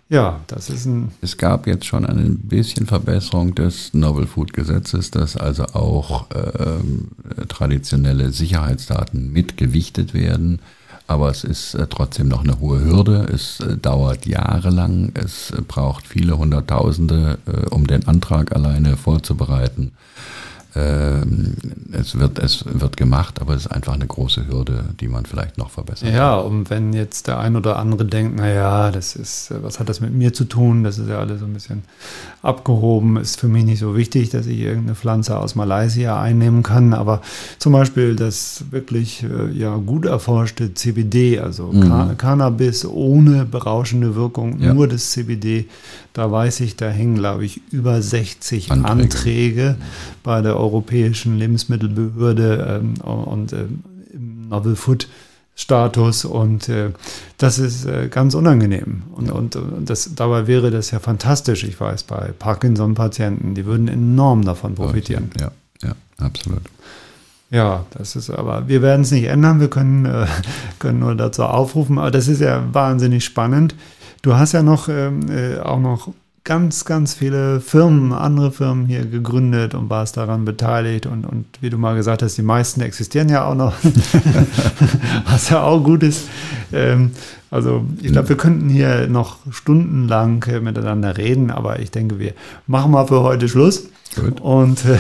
[0.08, 1.10] Ja, das ist ein.
[1.22, 7.08] Es gab jetzt schon ein bisschen Verbesserung des Novel Food Gesetzes, dass also auch ähm,
[7.48, 10.60] traditionelle Sicherheitsdaten mitgewichtet werden.
[11.12, 13.28] Aber es ist äh, trotzdem noch eine hohe Hürde.
[13.30, 15.12] Es äh, dauert jahrelang.
[15.12, 17.38] Es äh, braucht viele Hunderttausende,
[17.70, 19.92] um den Antrag alleine vorzubereiten.
[20.74, 21.54] Ähm,
[21.92, 25.58] es wird, es wird gemacht, aber es ist einfach eine große Hürde, die man vielleicht
[25.58, 26.16] noch verbessern kann.
[26.16, 30.00] Ja, und wenn jetzt der ein oder andere denkt, naja, das ist, was hat das
[30.00, 30.82] mit mir zu tun?
[30.82, 31.82] Das ist ja alles so ein bisschen
[32.40, 36.94] abgehoben, ist für mich nicht so wichtig, dass ich irgendeine Pflanze aus Malaysia einnehmen kann.
[36.94, 37.20] Aber
[37.58, 42.16] zum Beispiel das wirklich äh, ja, gut erforschte CBD, also mhm.
[42.16, 44.72] Cannabis ohne berauschende Wirkung, ja.
[44.72, 45.66] nur das CBD,
[46.12, 49.76] da weiß ich, da hängen, glaube ich, über 60 Anträge, Anträge
[50.22, 53.66] bei der Europäischen Lebensmittelbehörde ähm, und äh,
[54.12, 55.08] im Novel Food
[55.54, 56.24] Status.
[56.24, 56.90] Und äh,
[57.38, 59.02] das ist äh, ganz unangenehm.
[59.12, 63.88] Und, und, und das, dabei wäre das ja fantastisch, ich weiß, bei Parkinson-Patienten, die würden
[63.88, 65.30] enorm davon profitieren.
[65.38, 65.50] Ja,
[65.82, 66.62] ja, absolut.
[67.50, 70.26] Ja, das ist aber, wir werden es nicht ändern, wir können, äh,
[70.78, 73.74] können nur dazu aufrufen, aber das ist ja wahnsinnig spannend.
[74.22, 76.14] Du hast ja noch ähm, äh, auch noch
[76.44, 81.06] ganz, ganz viele Firmen, andere Firmen hier gegründet und warst daran beteiligt.
[81.06, 83.74] Und, und wie du mal gesagt hast, die meisten existieren ja auch noch,
[85.30, 86.28] was ja auch gut ist.
[86.72, 87.12] Ähm,
[87.50, 92.32] also ich glaube, wir könnten hier noch stundenlang miteinander reden, aber ich denke, wir
[92.66, 93.88] machen mal für heute Schluss.
[94.16, 94.40] Gut.
[94.40, 94.98] Und äh,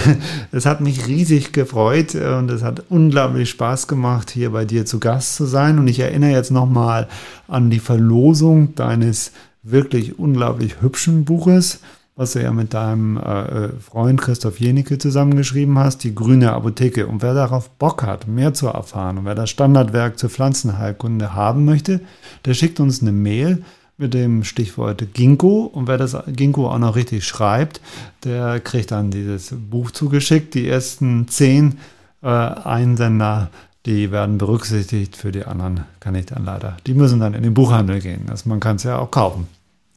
[0.52, 4.86] es hat mich riesig gefreut äh, und es hat unglaublich Spaß gemacht, hier bei dir
[4.86, 5.78] zu Gast zu sein.
[5.78, 7.08] Und ich erinnere jetzt nochmal
[7.48, 9.32] an die Verlosung deines
[9.62, 11.80] wirklich unglaublich hübschen Buches,
[12.14, 17.06] was du ja mit deinem äh, Freund Christoph Jenicke zusammengeschrieben hast, die grüne Apotheke.
[17.06, 21.64] Und wer darauf Bock hat, mehr zu erfahren und wer das Standardwerk zur Pflanzenheilkunde haben
[21.64, 22.00] möchte,
[22.44, 23.64] der schickt uns eine Mail
[23.96, 25.64] mit dem Stichwort Ginkgo.
[25.64, 27.80] Und wer das Ginkgo auch noch richtig schreibt,
[28.24, 30.54] der kriegt dann dieses Buch zugeschickt.
[30.54, 31.78] Die ersten zehn
[32.22, 33.50] äh, Einsender
[33.86, 36.76] die werden berücksichtigt, für die anderen kann ich dann leider.
[36.86, 38.26] Die müssen dann in den Buchhandel gehen.
[38.30, 39.48] Also man kann es ja auch kaufen.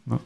[0.06, 0.20] Ne?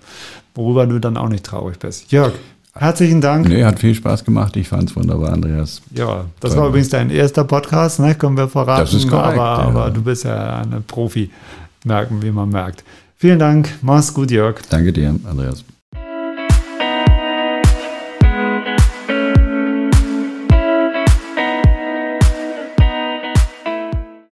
[0.55, 2.12] Worüber du dann auch nicht traurig bist.
[2.12, 2.34] Jörg,
[2.74, 3.47] herzlichen Dank.
[3.47, 4.55] Nee, hat viel Spaß gemacht.
[4.55, 5.82] Ich fand es wunderbar, Andreas.
[5.93, 6.62] Ja, das Toll.
[6.62, 8.16] war übrigens dein erster Podcast, ne?
[8.16, 8.82] können wir verraten.
[8.82, 9.68] Das ist korrekt, aber, ja.
[9.68, 11.30] aber du bist ja ein Profi,
[11.84, 12.84] merken, wie man merkt.
[13.18, 13.70] Vielen Dank.
[13.82, 14.62] Mach's gut, Jörg.
[14.70, 15.64] Danke dir, Andreas.